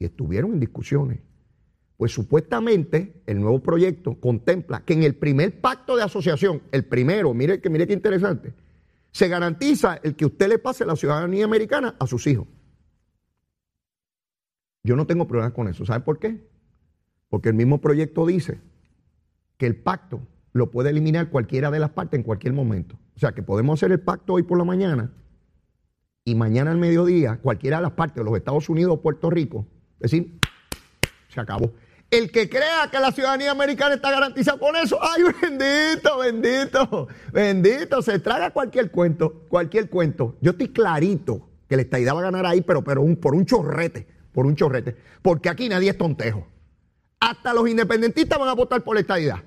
Y 0.00 0.04
estuvieron 0.04 0.52
en 0.52 0.60
discusiones. 0.60 1.27
Pues 1.98 2.12
supuestamente 2.12 3.22
el 3.26 3.40
nuevo 3.40 3.60
proyecto 3.60 4.14
contempla 4.14 4.84
que 4.84 4.94
en 4.94 5.02
el 5.02 5.16
primer 5.16 5.60
pacto 5.60 5.96
de 5.96 6.04
asociación, 6.04 6.62
el 6.70 6.84
primero, 6.84 7.34
mire 7.34 7.60
que 7.60 7.68
mire 7.68 7.88
qué 7.88 7.92
interesante, 7.92 8.54
se 9.10 9.26
garantiza 9.26 9.98
el 10.04 10.14
que 10.14 10.26
usted 10.26 10.48
le 10.48 10.60
pase 10.60 10.86
la 10.86 10.94
ciudadanía 10.94 11.44
americana 11.44 11.96
a 11.98 12.06
sus 12.06 12.28
hijos. 12.28 12.46
Yo 14.84 14.94
no 14.94 15.08
tengo 15.08 15.26
problemas 15.26 15.54
con 15.54 15.66
eso. 15.66 15.84
¿Sabe 15.84 16.04
por 16.04 16.20
qué? 16.20 16.48
Porque 17.28 17.48
el 17.48 17.56
mismo 17.56 17.80
proyecto 17.80 18.24
dice 18.26 18.60
que 19.56 19.66
el 19.66 19.74
pacto 19.74 20.20
lo 20.52 20.70
puede 20.70 20.90
eliminar 20.90 21.30
cualquiera 21.30 21.72
de 21.72 21.80
las 21.80 21.90
partes 21.90 22.16
en 22.16 22.22
cualquier 22.22 22.52
momento. 22.52 22.96
O 23.16 23.18
sea, 23.18 23.32
que 23.32 23.42
podemos 23.42 23.76
hacer 23.76 23.90
el 23.90 24.00
pacto 24.00 24.34
hoy 24.34 24.44
por 24.44 24.56
la 24.56 24.64
mañana 24.64 25.12
y 26.24 26.36
mañana 26.36 26.70
al 26.70 26.78
mediodía, 26.78 27.40
cualquiera 27.42 27.78
de 27.78 27.82
las 27.82 27.92
partes, 27.92 28.24
los 28.24 28.36
Estados 28.36 28.68
Unidos 28.68 28.94
o 28.94 29.02
Puerto 29.02 29.30
Rico, 29.30 29.66
decir, 29.98 30.38
se 31.28 31.40
acabó. 31.40 31.72
El 32.10 32.30
que 32.30 32.48
crea 32.48 32.88
que 32.90 32.98
la 32.98 33.12
ciudadanía 33.12 33.50
americana 33.50 33.94
está 33.94 34.10
garantizada 34.10 34.58
con 34.58 34.74
eso, 34.76 34.98
ay, 35.00 35.22
bendito, 35.42 36.18
bendito, 36.18 37.08
bendito, 37.32 38.00
se 38.00 38.18
traga 38.18 38.50
cualquier 38.50 38.90
cuento, 38.90 39.44
cualquier 39.48 39.90
cuento. 39.90 40.36
Yo 40.40 40.52
estoy 40.52 40.68
clarito 40.68 41.48
que 41.68 41.76
la 41.76 41.82
estadidad 41.82 42.14
va 42.14 42.20
a 42.20 42.24
ganar 42.24 42.46
ahí, 42.46 42.62
pero, 42.62 42.82
pero 42.82 43.02
un, 43.02 43.16
por 43.16 43.34
un 43.34 43.44
chorrete, 43.44 44.06
por 44.32 44.46
un 44.46 44.56
chorrete, 44.56 44.96
porque 45.20 45.50
aquí 45.50 45.68
nadie 45.68 45.90
es 45.90 45.98
tontejo. 45.98 46.46
Hasta 47.20 47.52
los 47.52 47.68
independentistas 47.68 48.38
van 48.38 48.48
a 48.48 48.54
votar 48.54 48.82
por 48.82 48.94
la 48.94 49.00
estadidad. 49.00 49.42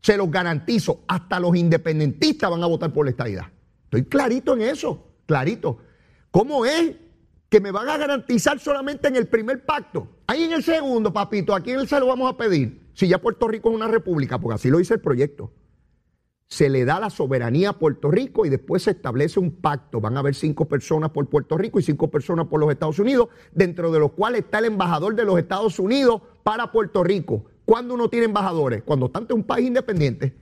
Se 0.00 0.16
los 0.16 0.30
garantizo, 0.30 1.04
hasta 1.06 1.38
los 1.38 1.54
independentistas 1.54 2.50
van 2.50 2.62
a 2.62 2.66
votar 2.66 2.94
por 2.94 3.04
la 3.04 3.10
estadidad. 3.10 3.48
Estoy 3.84 4.04
clarito 4.04 4.54
en 4.54 4.62
eso, 4.62 5.06
clarito. 5.26 5.78
¿Cómo 6.30 6.64
es 6.64 6.94
que 7.50 7.60
me 7.60 7.72
van 7.72 7.88
a 7.88 7.98
garantizar 7.98 8.58
solamente 8.60 9.08
en 9.08 9.16
el 9.16 9.26
primer 9.26 9.66
pacto? 9.66 10.06
Ahí 10.28 10.44
en 10.44 10.52
el 10.52 10.62
segundo, 10.62 11.12
papito, 11.12 11.54
¿a 11.54 11.60
quién 11.60 11.86
se 11.86 11.98
lo 11.98 12.06
vamos 12.06 12.32
a 12.32 12.36
pedir? 12.36 12.88
Si 12.94 13.08
ya 13.08 13.18
Puerto 13.18 13.48
Rico 13.48 13.68
es 13.70 13.74
una 13.74 13.88
república, 13.88 14.38
porque 14.38 14.54
así 14.54 14.70
lo 14.70 14.78
dice 14.78 14.94
el 14.94 15.00
proyecto. 15.00 15.52
Se 16.46 16.68
le 16.68 16.84
da 16.84 17.00
la 17.00 17.10
soberanía 17.10 17.70
a 17.70 17.78
Puerto 17.78 18.10
Rico 18.10 18.46
y 18.46 18.48
después 18.48 18.84
se 18.84 18.92
establece 18.92 19.38
un 19.38 19.50
pacto. 19.50 20.00
Van 20.00 20.16
a 20.16 20.20
haber 20.20 20.34
cinco 20.34 20.66
personas 20.66 21.10
por 21.10 21.28
Puerto 21.28 21.56
Rico 21.56 21.78
y 21.80 21.82
cinco 21.82 22.08
personas 22.08 22.46
por 22.46 22.60
los 22.60 22.70
Estados 22.70 22.98
Unidos, 22.98 23.28
dentro 23.52 23.90
de 23.90 23.98
los 23.98 24.12
cuales 24.12 24.42
está 24.42 24.58
el 24.58 24.66
embajador 24.66 25.14
de 25.14 25.24
los 25.24 25.38
Estados 25.38 25.78
Unidos 25.78 26.22
para 26.42 26.70
Puerto 26.70 27.02
Rico. 27.04 27.44
¿Cuándo 27.64 27.94
uno 27.94 28.08
tiene 28.08 28.26
embajadores? 28.26 28.82
Cuando 28.84 29.10
tanto 29.10 29.34
es 29.34 29.38
un 29.38 29.44
país 29.44 29.66
independiente. 29.66 30.34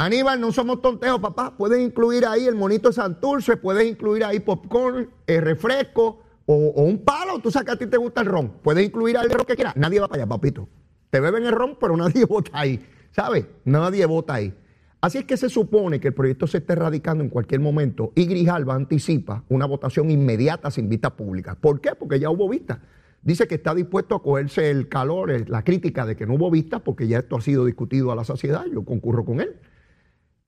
Aníbal, 0.00 0.40
no 0.40 0.50
somos 0.50 0.80
tonteos, 0.80 1.20
papá. 1.20 1.54
Puedes 1.58 1.78
incluir 1.78 2.24
ahí 2.24 2.46
el 2.46 2.54
monito 2.54 2.90
Santurce, 2.90 3.58
puedes 3.58 3.86
incluir 3.86 4.24
ahí 4.24 4.40
popcorn, 4.40 5.10
el 5.26 5.42
refresco 5.42 6.22
o, 6.46 6.54
un 6.54 7.04
palo. 7.04 7.38
Tú 7.40 7.50
sabes 7.50 7.66
que 7.66 7.72
a 7.72 7.76
ti 7.76 7.86
te 7.86 7.98
gusta 7.98 8.22
el 8.22 8.26
ron. 8.28 8.48
Puedes 8.62 8.82
incluir 8.82 9.18
ahí 9.18 9.28
lo 9.28 9.44
que 9.44 9.56
quieras. 9.56 9.76
Nadie 9.76 10.00
va 10.00 10.08
para 10.08 10.22
allá, 10.22 10.28
papito. 10.30 10.70
Te 11.10 11.20
beben 11.20 11.44
el 11.44 11.52
ron, 11.52 11.76
pero 11.78 11.94
nadie 11.98 12.24
vota 12.24 12.50
ahí. 12.54 12.82
¿Sabes? 13.10 13.44
Nadie 13.66 14.06
vota 14.06 14.32
ahí. 14.32 14.54
Así 15.02 15.18
es 15.18 15.26
que 15.26 15.36
se 15.36 15.50
supone 15.50 16.00
que 16.00 16.08
el 16.08 16.14
proyecto 16.14 16.46
se 16.46 16.58
esté 16.58 16.76
radicando 16.76 17.22
en 17.22 17.28
cualquier 17.28 17.60
momento 17.60 18.12
y 18.14 18.24
Grijalba 18.24 18.74
anticipa 18.74 19.44
una 19.50 19.66
votación 19.66 20.10
inmediata 20.10 20.70
sin 20.70 20.88
vista 20.88 21.14
pública. 21.14 21.56
¿Por 21.56 21.82
qué? 21.82 21.90
Porque 21.94 22.18
ya 22.18 22.30
hubo 22.30 22.48
vista 22.48 22.80
dice 23.22 23.46
que 23.46 23.56
está 23.56 23.74
dispuesto 23.74 24.14
a 24.14 24.22
cogerse 24.22 24.70
el 24.70 24.88
calor, 24.88 25.50
la 25.50 25.62
crítica 25.62 26.06
de 26.06 26.16
que 26.16 26.26
no 26.26 26.36
hubo 26.36 26.50
vista, 26.50 26.78
porque 26.78 27.06
ya 27.06 27.18
esto 27.18 27.36
ha 27.36 27.42
sido 27.42 27.66
discutido 27.66 28.10
a 28.12 28.16
la 28.16 28.24
sociedad, 28.24 28.64
yo 28.72 28.82
concurro 28.82 29.26
con 29.26 29.42
él. 29.42 29.56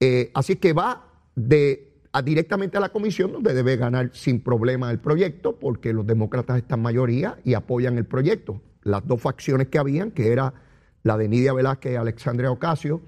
Eh, 0.05 0.33
así 0.35 0.57
que 0.57 0.73
va 0.73 1.07
directamente 2.25 2.77
a 2.77 2.81
la 2.81 2.89
comisión, 2.89 3.31
donde 3.31 3.55
debe 3.55 3.77
ganar 3.77 4.11
sin 4.13 4.43
problema 4.43 4.91
el 4.91 4.99
proyecto, 4.99 5.61
porque 5.61 5.93
los 5.93 6.05
demócratas 6.05 6.57
están 6.57 6.83
mayoría 6.83 7.39
y 7.45 7.55
apoyan 7.55 7.97
el 7.99 8.05
proyecto. 8.05 8.61
Las 8.83 9.07
dos 9.07 9.21
facciones 9.21 9.69
que 9.69 9.79
habían, 9.79 10.11
que 10.11 10.33
era 10.33 10.55
la 11.05 11.17
de 11.17 11.29
Nidia 11.29 11.53
Velázquez 11.53 11.93
y 11.93 11.95
Alexandria 11.95 12.51
Ocasio, 12.51 13.01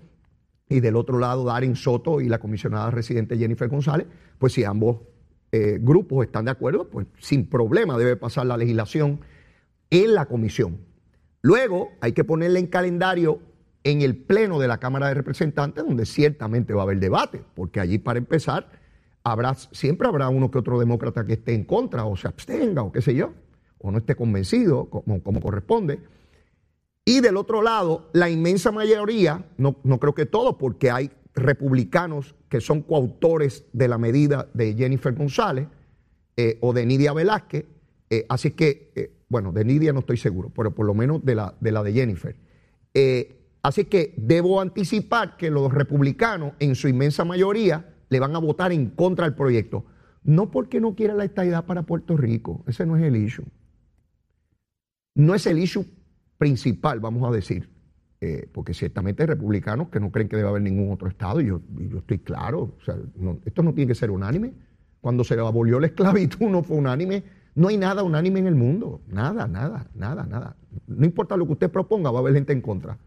y 0.69 0.79
del 0.79 0.95
otro 0.95 1.19
lado 1.19 1.43
Darin 1.43 1.75
Soto 1.75 2.21
y 2.21 2.29
la 2.29 2.39
comisionada 2.39 2.93
residente 2.93 3.37
Jennifer 3.37 3.69
González, 3.69 4.07
pues 4.39 4.53
si 4.53 4.63
ambos 4.63 4.99
eh, 5.51 5.79
grupos 5.81 6.25
están 6.25 6.45
de 6.45 6.53
acuerdo, 6.53 6.89
pues 6.89 7.09
sin 7.19 7.49
problema 7.49 7.99
debe 7.99 8.15
pasar 8.15 8.47
la 8.47 8.57
legislación 8.57 9.19
en 9.91 10.15
la 10.15 10.27
comisión. 10.27 10.79
Luego 11.43 11.91
hay 12.01 12.13
que 12.13 12.23
ponerle 12.23 12.61
en 12.61 12.69
calendario 12.69 13.41
en 13.85 14.01
el 14.01 14.17
pleno 14.17 14.59
de 14.59 14.67
la 14.67 14.79
Cámara 14.79 15.09
de 15.09 15.15
Representantes, 15.15 15.85
donde 15.85 16.07
ciertamente 16.07 16.73
va 16.73 16.83
a 16.83 16.85
haber 16.85 16.99
debate, 16.99 17.43
porque 17.55 17.81
allí 17.81 17.99
para 17.99 18.19
empezar 18.19 18.71
siempre 19.73 20.09
habrá 20.09 20.29
uno 20.29 20.51
que 20.51 20.59
otro 20.59 20.79
demócrata 20.79 21.25
que 21.25 21.35
esté 21.35 21.55
en 21.55 21.65
contra 21.65 22.05
o 22.05 22.17
se 22.17 22.29
abstenga 22.29 22.83
o 22.83 22.93
qué 22.93 23.01
sé 23.01 23.15
yo, 23.15 23.33
o 23.79 23.91
no 23.91 23.99
esté 23.99 24.15
convencido 24.15 24.87
como, 24.87 25.41
corresponde. 25.41 26.01
Y 27.05 27.21
del 27.21 27.37
otro 27.37 27.63
lado, 27.63 28.09
la 28.15 28.31
inmensa 28.31 28.73
mayoría, 28.73 29.45
no, 29.59 29.75
creo 29.99 30.15
que 30.15 30.27
todos, 30.27 30.57
porque 30.57 30.91
hay 30.91 31.11
republicanos 31.35 32.35
que 32.49 32.61
son 32.61 32.83
coautores 32.83 33.67
de 33.73 33.89
la 33.89 33.99
medida 33.99 34.49
de 34.55 34.75
Jennifer 34.75 35.15
González 35.15 35.67
eh, 36.37 36.59
o 36.63 36.73
de 36.73 36.87
Nidia 36.87 37.13
Velázquez, 37.13 37.67
eh, 38.09 38.25
así 38.29 38.53
que 38.53 38.93
eh, 38.95 39.11
bueno, 39.29 39.53
de 39.53 39.65
Nidia 39.65 39.93
no 39.93 40.01
estoy 40.01 40.17
seguro, 40.17 40.51
pero 40.55 40.75
por 40.75 40.87
lo 40.87 40.95
menos 40.95 41.25
de 41.25 41.35
la 41.35 41.55
de, 41.61 41.93
Jennifer. 41.93 42.37
Así 43.65 43.87
que 43.87 44.15
debo 44.17 44.61
anticipar 44.61 45.37
que 45.37 45.51
los 45.51 45.73
republicanos, 45.75 46.53
en 46.61 46.77
su 46.77 46.87
inmensa 46.87 47.25
mayoría, 47.25 47.93
le 48.09 48.21
van 48.21 48.37
a 48.37 48.39
votar 48.39 48.71
en 48.71 48.91
contra 48.91 49.25
del 49.25 49.35
proyecto. 49.35 49.85
No 50.23 50.53
porque 50.53 50.81
no 50.81 50.95
quiera 50.95 51.15
la 51.15 51.25
estadidad 51.25 51.67
para 51.67 51.83
Puerto 51.83 52.17
Rico, 52.17 52.63
ese 52.69 52.87
no 52.87 52.97
es 52.97 53.03
el 53.03 53.17
issue. 53.17 53.45
No 55.17 55.35
es 55.35 55.47
el 55.47 55.59
issue 55.59 55.85
principal, 56.39 57.01
vamos 57.01 57.29
a 57.29 57.35
decir, 57.35 57.69
eh, 58.21 58.49
porque 58.53 58.73
ciertamente 58.73 59.25
hay 59.25 59.27
republicanos 59.27 59.89
que 59.89 59.99
no 59.99 60.13
creen 60.13 60.29
que 60.29 60.37
debe 60.37 60.49
haber 60.49 60.63
ningún 60.63 60.93
otro 60.93 61.09
Estado, 61.09 61.41
y 61.41 61.47
yo, 61.47 61.61
yo 61.91 61.99
estoy 61.99 62.21
claro, 62.21 62.77
o 62.81 62.85
sea, 62.85 62.97
esto 63.45 63.63
no 63.65 63.75
tiene 63.75 63.89
que 63.89 63.97
ser 63.97 64.13
unánime. 64.13 64.55
Cuando 65.01 65.25
se 65.25 65.35
abolió 65.35 65.81
la 65.81 65.89
esclavitud 65.89 66.47
no 66.49 66.63
fue 66.63 66.77
unánime 66.77 67.25
no 67.55 67.69
hay 67.69 67.77
nada 67.77 68.03
unánime 68.03 68.41
en 68.41 68.47
el 68.47 68.55
mundo. 68.55 69.01
Nada, 69.07 69.47
nada, 69.47 69.87
nada, 69.95 70.27
nada. 70.27 70.57
No 70.87 71.05
importa 71.07 71.37
lo 71.37 71.47
que 71.47 71.53
usted 71.53 71.71
proponga, 71.71 72.11
va 72.11 72.19
a 72.19 72.23
haber 72.23 72.35
gente 72.35 72.53
en 72.53 72.61
contra. 72.61 72.99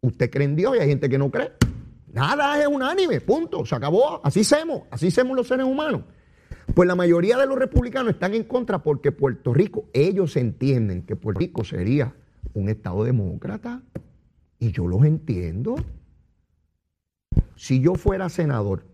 Usted 0.00 0.30
cree 0.30 0.44
en 0.44 0.56
Dios 0.56 0.76
y 0.76 0.80
hay 0.80 0.88
gente 0.88 1.08
que 1.08 1.18
no 1.18 1.30
cree. 1.30 1.52
Nada 2.12 2.60
es 2.60 2.66
unánime, 2.66 3.20
punto, 3.20 3.64
se 3.66 3.74
acabó, 3.74 4.24
así 4.24 4.42
somos, 4.44 4.82
así 4.90 5.10
somos 5.10 5.36
los 5.36 5.46
seres 5.46 5.66
humanos. 5.66 6.02
Pues 6.74 6.86
la 6.86 6.94
mayoría 6.94 7.36
de 7.36 7.46
los 7.46 7.58
republicanos 7.58 8.12
están 8.12 8.34
en 8.34 8.44
contra 8.44 8.82
porque 8.82 9.12
Puerto 9.12 9.52
Rico, 9.52 9.88
ellos 9.92 10.36
entienden 10.36 11.02
que 11.02 11.16
Puerto 11.16 11.40
Rico 11.40 11.64
sería 11.64 12.14
un 12.54 12.68
Estado 12.68 13.04
demócrata. 13.04 13.82
Y 14.58 14.72
yo 14.72 14.86
los 14.86 15.04
entiendo. 15.04 15.76
Si 17.56 17.80
yo 17.80 17.94
fuera 17.94 18.28
senador 18.28 18.86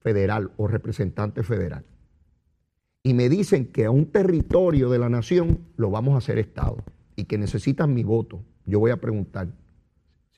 federal 0.00 0.52
o 0.56 0.66
representante 0.66 1.42
federal 1.42 1.84
y 3.02 3.14
me 3.14 3.28
dicen 3.28 3.66
que 3.66 3.84
a 3.84 3.90
un 3.90 4.06
territorio 4.06 4.90
de 4.90 4.98
la 4.98 5.08
nación 5.08 5.60
lo 5.76 5.90
vamos 5.90 6.14
a 6.14 6.18
hacer 6.18 6.38
Estado 6.38 6.78
y 7.16 7.24
que 7.24 7.38
necesitan 7.38 7.94
mi 7.94 8.04
voto, 8.04 8.42
yo 8.64 8.80
voy 8.80 8.90
a 8.90 9.00
preguntar, 9.00 9.48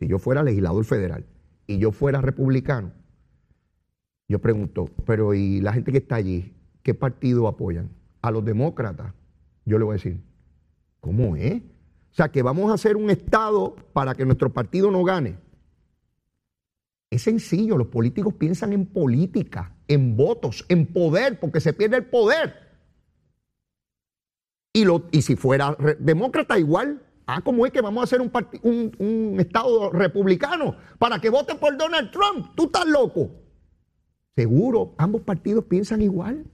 si 0.01 0.09
yo 0.09 0.19
fuera 0.19 0.43
legislador 0.43 0.85
federal 0.85 1.27
y 1.67 1.79
yo 1.79 1.93
fuera 1.93 2.23
republicano, 2.23 2.91
yo 4.29 4.39
pregunto, 4.39 4.89
pero 5.05 5.35
¿y 5.35 5.61
la 5.61 5.75
gente 5.75 5.93
que 5.93 5.99
está 5.99 6.17
allí? 6.17 6.55
¿Qué 6.83 6.95
partido 6.95 7.47
apoyan? 7.47 7.91
A 8.23 8.31
los 8.31 8.45
demócratas. 8.45 9.13
Yo 9.67 9.79
le 9.79 9.85
voy 9.85 9.93
a 9.93 9.97
decir, 9.97 10.21
¿cómo 11.01 11.37
es? 11.37 11.61
O 11.61 12.15
sea, 12.15 12.31
que 12.31 12.43
vamos 12.43 12.71
a 12.71 12.75
hacer 12.75 12.97
un 12.97 13.11
Estado 13.11 13.77
para 13.93 14.15
que 14.15 14.25
nuestro 14.25 14.53
partido 14.53 14.91
no 14.91 15.05
gane. 15.05 15.37
Es 17.11 17.23
sencillo, 17.23 17.77
los 17.77 17.89
políticos 17.89 18.35
piensan 18.35 18.73
en 18.73 18.87
política, 18.87 19.75
en 19.87 20.17
votos, 20.17 20.65
en 20.69 20.87
poder, 20.87 21.39
porque 21.41 21.61
se 21.61 21.73
pierde 21.73 21.99
el 21.99 22.07
poder. 22.07 22.55
Y, 24.73 24.85
lo, 24.85 25.09
y 25.11 25.23
si 25.23 25.37
fuera 25.37 25.77
demócrata 25.99 26.59
igual, 26.59 27.03
ah, 27.37 27.41
¿cómo 27.43 27.67
es 27.67 27.73
que 27.73 27.81
vamos 27.81 28.01
a 28.01 28.05
hacer 28.05 28.21
un, 28.21 29.37
Estado 29.39 29.91
republicano 29.91 30.77
para 30.99 31.19
que 31.19 31.31
voten 31.31 31.59
por 31.59 31.77
Donald 31.77 32.11
Trump? 32.11 32.49
Tú 32.55 32.65
estás 32.65 32.87
loco. 32.87 33.31
Seguro, 34.37 34.95
ambos 34.99 35.23
partidos 35.23 35.65
piensan 35.65 36.03
igual. 36.03 36.45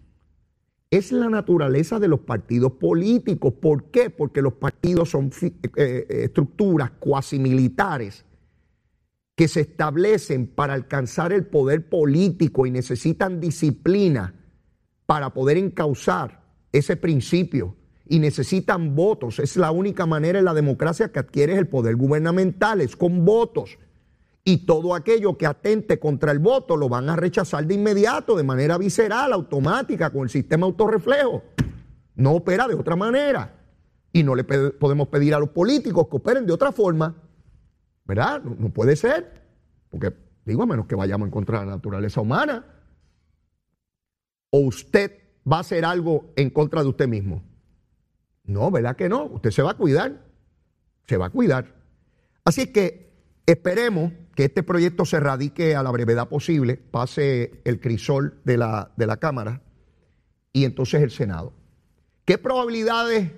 Es 0.90 1.12
la 1.12 1.28
naturaleza 1.28 1.98
de 1.98 2.08
los 2.08 2.20
partidos 2.20 2.72
políticos. 2.72 3.54
¿Por 3.54 3.90
qué? 3.90 4.10
Porque 4.10 4.40
los 4.42 4.54
partidos 4.54 5.10
son 5.10 5.30
eh, 5.42 5.52
eh, 5.76 6.06
estructuras 6.08 6.92
cuasi 6.98 7.38
militares 7.38 8.24
que 9.34 9.48
se 9.48 9.60
establecen 9.60 10.46
para 10.46 10.74
alcanzar 10.74 11.32
el 11.32 11.46
poder 11.46 11.88
político 11.88 12.66
y 12.66 12.70
necesitan 12.70 13.40
disciplina 13.40 14.34
para 15.04 15.34
poder 15.34 15.58
encauzar 15.58 16.42
ese 16.72 16.96
principio 16.96 17.76
y 18.08 18.18
necesitan 18.18 18.94
votos. 18.94 19.38
Es 19.38 19.56
la 19.56 19.70
única 19.70 20.06
manera 20.06 20.38
en 20.38 20.44
la 20.44 20.54
democracia 20.54 21.10
que 21.10 21.18
adquieres 21.18 21.58
el 21.58 21.68
poder 21.68 21.96
gubernamental, 21.96 22.80
es 22.80 22.96
con 22.96 23.24
votos 23.24 23.78
y 24.48 24.58
todo 24.58 24.94
aquello 24.94 25.36
que 25.36 25.44
atente 25.44 25.98
contra 25.98 26.30
el 26.30 26.38
voto 26.38 26.76
lo 26.76 26.88
van 26.88 27.10
a 27.10 27.16
rechazar 27.16 27.66
de 27.66 27.74
inmediato, 27.74 28.36
de 28.36 28.44
manera 28.44 28.78
visceral, 28.78 29.32
automática, 29.32 30.10
con 30.10 30.22
el 30.22 30.30
sistema 30.30 30.66
autorreflejo. 30.66 31.42
No 32.14 32.30
opera 32.30 32.68
de 32.68 32.76
otra 32.76 32.94
manera. 32.94 33.56
Y 34.12 34.22
no 34.22 34.36
le 34.36 34.44
podemos 34.44 35.08
pedir 35.08 35.34
a 35.34 35.40
los 35.40 35.48
políticos 35.48 36.06
que 36.08 36.16
operen 36.16 36.46
de 36.46 36.52
otra 36.52 36.70
forma. 36.70 37.16
¿Verdad? 38.04 38.40
No, 38.40 38.72
puede 38.72 38.94
ser. 38.94 39.42
Porque, 39.90 40.12
digo, 40.44 40.62
a 40.62 40.66
menos 40.66 40.86
que 40.86 40.94
vayamos 40.94 41.26
en 41.26 41.32
contra 41.32 41.58
de 41.58 41.66
la 41.66 41.72
naturaleza 41.72 42.20
humana. 42.20 42.64
O 44.50 44.60
usted 44.60 45.10
va 45.50 45.56
a 45.56 45.60
hacer 45.60 45.84
algo 45.84 46.32
en 46.36 46.50
contra 46.50 46.84
de 46.84 46.88
usted 46.88 47.08
mismo. 47.08 47.42
No, 48.46 48.70
¿verdad 48.70 48.96
que 48.96 49.08
no? 49.08 49.24
Usted 49.24 49.50
se 49.50 49.62
va 49.62 49.72
a 49.72 49.76
cuidar. 49.76 50.24
Se 51.06 51.16
va 51.16 51.26
a 51.26 51.30
cuidar. 51.30 51.74
Así 52.44 52.72
que 52.72 53.12
esperemos 53.46 54.12
que 54.34 54.44
este 54.44 54.62
proyecto 54.62 55.04
se 55.04 55.18
radique 55.20 55.74
a 55.74 55.82
la 55.82 55.90
brevedad 55.90 56.28
posible, 56.28 56.76
pase 56.76 57.60
el 57.64 57.80
crisol 57.80 58.40
de 58.44 58.58
la, 58.58 58.92
de 58.96 59.06
la 59.06 59.16
Cámara 59.16 59.62
y 60.52 60.64
entonces 60.64 61.02
el 61.02 61.10
Senado. 61.10 61.52
¿Qué 62.24 62.38
probabilidades 62.38 63.30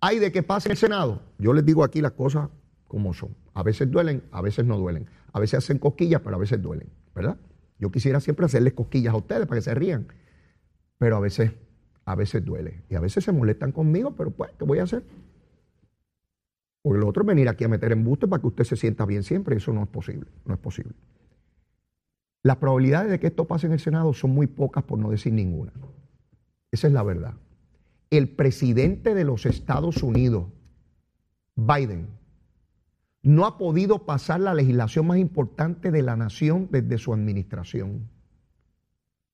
hay 0.00 0.18
de 0.18 0.30
que 0.30 0.42
pase 0.42 0.70
el 0.70 0.76
Senado? 0.76 1.22
Yo 1.38 1.52
les 1.52 1.64
digo 1.64 1.84
aquí 1.84 2.00
las 2.00 2.12
cosas 2.12 2.48
como 2.86 3.14
son. 3.14 3.36
A 3.54 3.62
veces 3.62 3.90
duelen, 3.90 4.22
a 4.30 4.42
veces 4.42 4.64
no 4.64 4.78
duelen. 4.78 5.08
A 5.32 5.40
veces 5.40 5.58
hacen 5.58 5.78
cosquillas, 5.78 6.20
pero 6.22 6.36
a 6.36 6.38
veces 6.38 6.62
duelen, 6.62 6.88
¿verdad? 7.14 7.36
Yo 7.78 7.90
quisiera 7.90 8.20
siempre 8.20 8.46
hacerles 8.46 8.72
cosquillas 8.72 9.12
a 9.12 9.16
ustedes 9.16 9.46
para 9.46 9.58
que 9.58 9.64
se 9.64 9.74
rían, 9.74 10.08
pero 10.98 11.16
a 11.16 11.20
veces, 11.20 11.52
a 12.06 12.14
veces 12.14 12.44
duele. 12.44 12.84
Y 12.88 12.94
a 12.94 13.00
veces 13.00 13.24
se 13.24 13.32
molestan 13.32 13.72
conmigo, 13.72 14.12
pero 14.16 14.30
pues, 14.30 14.52
¿qué 14.58 14.64
voy 14.64 14.78
a 14.78 14.84
hacer? 14.84 15.04
Porque 16.80 17.00
lo 17.00 17.08
otro 17.08 17.24
es 17.24 17.26
venir 17.26 17.48
aquí 17.48 17.64
a 17.64 17.68
meter 17.68 17.92
embuste 17.92 18.28
para 18.28 18.40
que 18.40 18.46
usted 18.46 18.64
se 18.64 18.76
sienta 18.76 19.04
bien 19.04 19.24
siempre. 19.24 19.56
Eso 19.56 19.72
no 19.72 19.82
es 19.82 19.88
posible. 19.88 20.30
No 20.44 20.54
es 20.54 20.60
posible. 20.60 20.92
Las 22.44 22.58
probabilidades 22.58 23.10
de 23.10 23.18
que 23.18 23.26
esto 23.26 23.44
pase 23.44 23.66
en 23.66 23.72
el 23.72 23.80
Senado 23.80 24.14
son 24.14 24.30
muy 24.30 24.46
pocas, 24.46 24.84
por 24.84 25.00
no 25.00 25.10
decir 25.10 25.32
ninguna. 25.32 25.72
Esa 26.70 26.86
es 26.86 26.92
la 26.92 27.02
verdad. 27.02 27.34
El 28.08 28.28
presidente 28.28 29.14
de 29.14 29.24
los 29.24 29.44
Estados 29.44 30.00
Unidos, 30.04 30.46
Biden, 31.56 32.06
no 33.22 33.46
ha 33.46 33.58
podido 33.58 34.06
pasar 34.06 34.38
la 34.38 34.54
legislación 34.54 35.08
más 35.08 35.18
importante 35.18 35.90
de 35.90 36.02
la 36.02 36.14
nación 36.14 36.68
desde 36.70 36.98
su 36.98 37.12
administración. 37.12 38.08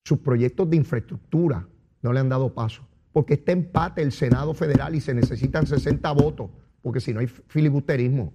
Sus 0.03 0.17
proyectos 0.17 0.67
de 0.71 0.77
infraestructura 0.77 1.67
no 2.03 2.13
le 2.13 2.19
han 2.19 2.29
dado 2.29 2.53
paso, 2.53 2.87
porque 3.11 3.33
está 3.33 3.51
empate 3.51 4.03
el 4.03 4.11
Senado 4.11 4.53
federal 4.53 4.93
y 4.93 5.01
se 5.01 5.15
necesitan 5.15 5.65
60 5.65 6.11
votos 6.11 6.51
porque 6.83 6.99
si 6.99 7.13
no 7.13 7.21
hay 7.21 7.27
filibusterismo. 7.27 8.33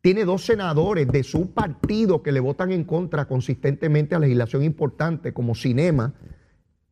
Tiene 0.00 0.24
dos 0.24 0.44
senadores 0.44 1.06
de 1.06 1.22
su 1.22 1.52
partido 1.52 2.22
que 2.22 2.32
le 2.32 2.40
votan 2.40 2.72
en 2.72 2.84
contra 2.84 3.26
consistentemente 3.26 4.14
a 4.14 4.18
legislación 4.18 4.64
importante, 4.64 5.32
como 5.32 5.54
Cinema, 5.54 6.14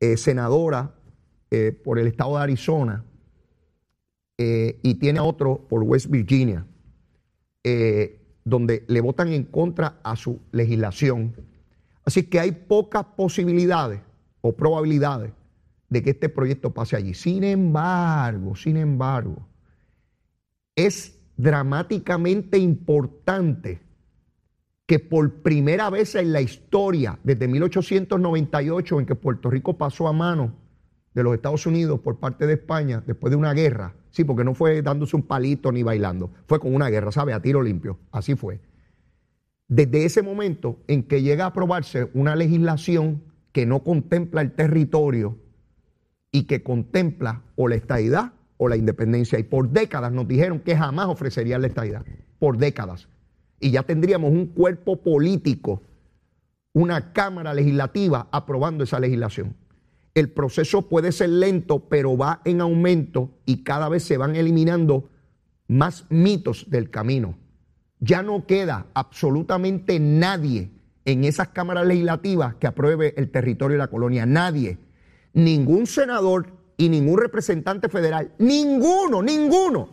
eh, 0.00 0.16
senadora 0.16 0.94
eh, 1.50 1.72
por 1.72 1.98
el 1.98 2.06
estado 2.06 2.36
de 2.36 2.42
Arizona, 2.42 3.04
eh, 4.36 4.78
y 4.82 4.96
tiene 4.96 5.18
otro 5.18 5.66
por 5.66 5.82
West 5.82 6.08
Virginia, 6.08 6.66
donde 8.44 8.84
le 8.86 9.00
votan 9.00 9.32
en 9.32 9.42
contra 9.44 9.98
a 10.04 10.14
su 10.14 10.40
legislación. 10.52 11.34
Así 12.04 12.24
que 12.24 12.38
hay 12.38 12.52
pocas 12.52 13.04
posibilidades 13.16 14.00
o 14.40 14.52
probabilidades 14.52 15.32
de 15.88 16.02
que 16.02 16.10
este 16.10 16.28
proyecto 16.28 16.72
pase 16.72 16.96
allí. 16.96 17.14
Sin 17.14 17.44
embargo, 17.44 18.56
sin 18.56 18.76
embargo, 18.76 19.46
es 20.74 21.18
dramáticamente 21.36 22.58
importante 22.58 23.80
que 24.86 24.98
por 25.00 25.42
primera 25.42 25.90
vez 25.90 26.14
en 26.14 26.32
la 26.32 26.40
historia, 26.40 27.18
desde 27.24 27.48
1898, 27.48 29.00
en 29.00 29.06
que 29.06 29.14
Puerto 29.16 29.50
Rico 29.50 29.76
pasó 29.76 30.06
a 30.06 30.12
mano 30.12 30.54
de 31.12 31.22
los 31.22 31.34
Estados 31.34 31.66
Unidos 31.66 32.00
por 32.00 32.18
parte 32.18 32.46
de 32.46 32.54
España, 32.54 33.02
después 33.04 33.30
de 33.30 33.36
una 33.36 33.52
guerra, 33.52 33.94
sí, 34.10 34.22
porque 34.22 34.44
no 34.44 34.54
fue 34.54 34.82
dándose 34.82 35.16
un 35.16 35.22
palito 35.22 35.72
ni 35.72 35.82
bailando, 35.82 36.30
fue 36.46 36.60
con 36.60 36.74
una 36.74 36.88
guerra, 36.88 37.10
¿sabe? 37.10 37.32
A 37.32 37.40
tiro 37.40 37.62
limpio, 37.62 37.98
así 38.12 38.36
fue. 38.36 38.60
Desde 39.66 40.04
ese 40.04 40.22
momento 40.22 40.78
en 40.86 41.02
que 41.02 41.22
llega 41.22 41.44
a 41.44 41.48
aprobarse 41.48 42.10
una 42.14 42.36
legislación 42.36 43.22
que 43.50 43.66
no 43.66 43.82
contempla 43.82 44.42
el 44.42 44.52
territorio 44.52 45.38
y 46.36 46.42
que 46.42 46.62
contempla 46.62 47.40
o 47.56 47.66
la 47.66 47.76
estadidad 47.76 48.34
o 48.58 48.68
la 48.68 48.76
independencia. 48.76 49.38
Y 49.38 49.42
por 49.42 49.70
décadas 49.70 50.12
nos 50.12 50.28
dijeron 50.28 50.60
que 50.60 50.76
jamás 50.76 51.06
ofrecerían 51.06 51.62
la 51.62 51.68
estadidad. 51.68 52.04
Por 52.38 52.58
décadas. 52.58 53.08
Y 53.58 53.70
ya 53.70 53.84
tendríamos 53.84 54.32
un 54.32 54.48
cuerpo 54.48 55.00
político, 55.02 55.80
una 56.74 57.14
Cámara 57.14 57.54
Legislativa 57.54 58.28
aprobando 58.32 58.84
esa 58.84 59.00
legislación. 59.00 59.56
El 60.12 60.30
proceso 60.30 60.90
puede 60.90 61.10
ser 61.10 61.30
lento, 61.30 61.88
pero 61.88 62.18
va 62.18 62.42
en 62.44 62.60
aumento 62.60 63.30
y 63.46 63.64
cada 63.64 63.88
vez 63.88 64.02
se 64.02 64.18
van 64.18 64.36
eliminando 64.36 65.08
más 65.68 66.04
mitos 66.10 66.68
del 66.68 66.90
camino. 66.90 67.38
Ya 67.98 68.22
no 68.22 68.46
queda 68.46 68.88
absolutamente 68.92 69.98
nadie 70.00 70.70
en 71.06 71.24
esas 71.24 71.48
cámaras 71.48 71.86
legislativas 71.86 72.56
que 72.56 72.66
apruebe 72.66 73.14
el 73.16 73.30
territorio 73.30 73.76
de 73.76 73.78
la 73.78 73.88
colonia. 73.88 74.26
Nadie. 74.26 74.84
Ningún 75.36 75.86
senador 75.86 76.46
y 76.78 76.88
ningún 76.88 77.18
representante 77.18 77.90
federal, 77.90 78.32
ninguno, 78.38 79.22
ninguno, 79.22 79.90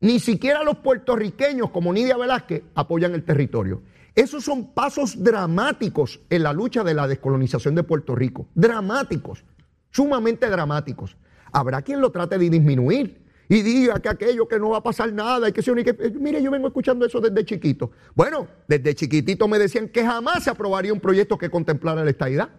ni 0.00 0.20
siquiera 0.20 0.62
los 0.62 0.78
puertorriqueños 0.78 1.70
como 1.70 1.92
Nidia 1.92 2.16
Velázquez 2.16 2.62
apoyan 2.74 3.12
el 3.14 3.24
territorio. 3.24 3.82
Esos 4.14 4.44
son 4.44 4.72
pasos 4.72 5.22
dramáticos 5.22 6.20
en 6.30 6.44
la 6.44 6.52
lucha 6.52 6.84
de 6.84 6.94
la 6.94 7.08
descolonización 7.08 7.74
de 7.74 7.82
Puerto 7.82 8.14
Rico, 8.14 8.46
dramáticos, 8.54 9.44
sumamente 9.90 10.48
dramáticos. 10.48 11.16
Habrá 11.52 11.82
quien 11.82 12.00
lo 12.00 12.10
trate 12.10 12.38
de 12.38 12.48
disminuir 12.48 13.26
y 13.48 13.62
diga 13.62 13.98
que 13.98 14.08
aquello 14.08 14.46
que 14.46 14.60
no 14.60 14.70
va 14.70 14.78
a 14.78 14.82
pasar 14.84 15.12
nada 15.12 15.48
y 15.48 15.52
que 15.52 15.62
se 15.62 15.74
que 15.82 15.90
eh, 15.90 16.12
mire, 16.18 16.40
yo 16.40 16.52
vengo 16.52 16.68
escuchando 16.68 17.04
eso 17.04 17.20
desde 17.20 17.44
chiquito. 17.44 17.90
Bueno, 18.14 18.46
desde 18.68 18.94
chiquitito 18.94 19.48
me 19.48 19.58
decían 19.58 19.88
que 19.88 20.04
jamás 20.04 20.44
se 20.44 20.50
aprobaría 20.50 20.92
un 20.92 21.00
proyecto 21.00 21.36
que 21.36 21.50
contemplara 21.50 22.04
la 22.04 22.10
estadidad. 22.10 22.50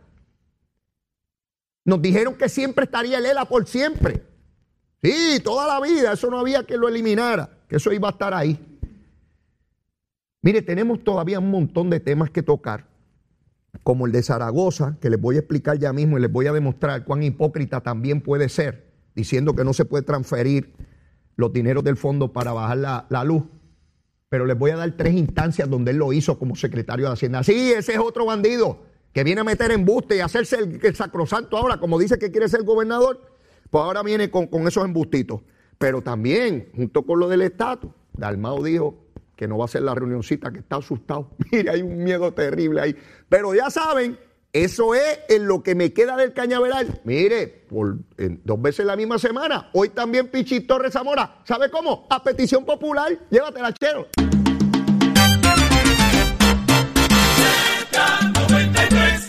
Nos 1.83 2.01
dijeron 2.01 2.35
que 2.35 2.49
siempre 2.49 2.85
estaría 2.85 3.17
el 3.17 3.25
ELA 3.25 3.45
por 3.45 3.67
siempre. 3.67 4.23
Sí, 5.01 5.39
toda 5.43 5.67
la 5.67 5.85
vida, 5.85 6.13
eso 6.13 6.29
no 6.29 6.39
había 6.39 6.63
que 6.63 6.77
lo 6.77 6.87
eliminara, 6.87 7.49
que 7.67 7.77
eso 7.77 7.91
iba 7.91 8.09
a 8.09 8.11
estar 8.11 8.33
ahí. 8.33 8.59
Mire, 10.43 10.61
tenemos 10.61 11.03
todavía 11.03 11.39
un 11.39 11.49
montón 11.49 11.89
de 11.89 11.99
temas 11.99 12.29
que 12.29 12.43
tocar 12.43 12.87
como 13.83 14.05
el 14.05 14.11
de 14.11 14.21
Zaragoza, 14.21 14.97
que 15.01 15.09
les 15.09 15.19
voy 15.19 15.37
a 15.37 15.39
explicar 15.39 15.79
ya 15.79 15.91
mismo 15.91 16.17
y 16.17 16.21
les 16.21 16.31
voy 16.31 16.45
a 16.45 16.53
demostrar 16.53 17.03
cuán 17.03 17.23
hipócrita 17.23 17.81
también 17.81 18.21
puede 18.21 18.49
ser, 18.49 18.91
diciendo 19.15 19.55
que 19.55 19.63
no 19.63 19.73
se 19.73 19.85
puede 19.85 20.03
transferir 20.03 20.73
los 21.35 21.51
dineros 21.51 21.83
del 21.83 21.97
fondo 21.97 22.31
para 22.31 22.53
bajar 22.53 22.77
la, 22.77 23.05
la 23.09 23.23
luz. 23.23 23.43
Pero 24.29 24.45
les 24.45 24.57
voy 24.57 24.71
a 24.71 24.77
dar 24.77 24.91
tres 24.91 25.13
instancias 25.13 25.69
donde 25.69 25.91
él 25.91 25.97
lo 25.97 26.13
hizo 26.13 26.37
como 26.37 26.55
secretario 26.55 27.07
de 27.07 27.13
Hacienda. 27.13 27.43
Sí, 27.43 27.71
ese 27.71 27.93
es 27.93 27.99
otro 27.99 28.25
bandido 28.25 28.90
que 29.13 29.23
viene 29.23 29.41
a 29.41 29.43
meter 29.43 29.71
embuste 29.71 30.15
y 30.15 30.19
hacerse 30.19 30.57
el, 30.59 30.95
sacrosanto 30.95 31.57
ahora, 31.57 31.77
como 31.77 31.99
dice 31.99 32.17
que 32.17 32.31
quiere 32.31 32.47
ser 32.47 32.63
gobernador, 32.63 33.19
pues 33.69 33.83
ahora 33.83 34.03
viene 34.03 34.29
con, 34.29 34.49
esos 34.67 34.85
embustitos. 34.85 35.41
Pero 35.77 36.01
también, 36.01 36.69
junto 36.75 37.03
con 37.03 37.19
lo 37.19 37.27
del 37.27 37.41
estatus, 37.41 37.91
Dalmao 38.13 38.63
dijo 38.63 39.05
que 39.35 39.47
no 39.47 39.57
va 39.57 39.65
a 39.65 39.67
ser 39.67 39.81
la 39.81 39.95
reunioncita, 39.95 40.51
que 40.51 40.59
está 40.59 40.77
asustado. 40.77 41.31
Mire, 41.51 41.71
hay 41.71 41.81
un 41.81 42.03
miedo 42.03 42.31
terrible 42.33 42.81
ahí. 42.81 42.95
Pero 43.27 43.55
ya 43.55 43.69
saben, 43.69 44.17
eso 44.53 44.93
es 44.93 45.19
en 45.29 45.47
lo 45.47 45.63
que 45.63 45.75
me 45.75 45.91
queda 45.93 46.15
del 46.15 46.33
cañaveral. 46.33 47.01
Mire, 47.03 47.65
dos 48.43 48.61
veces 48.61 48.85
la 48.85 48.95
misma 48.95 49.17
semana. 49.17 49.69
Hoy 49.73 49.89
también 49.89 50.27
Pichito 50.27 50.75
Torres 50.75 50.93
Zamora. 50.93 51.41
¿Sabe 51.45 51.71
cómo? 51.71 52.05
A 52.09 52.21
petición 52.23 52.63
popular. 52.65 53.17
Llévatela, 53.29 53.73
chero. 53.73 54.07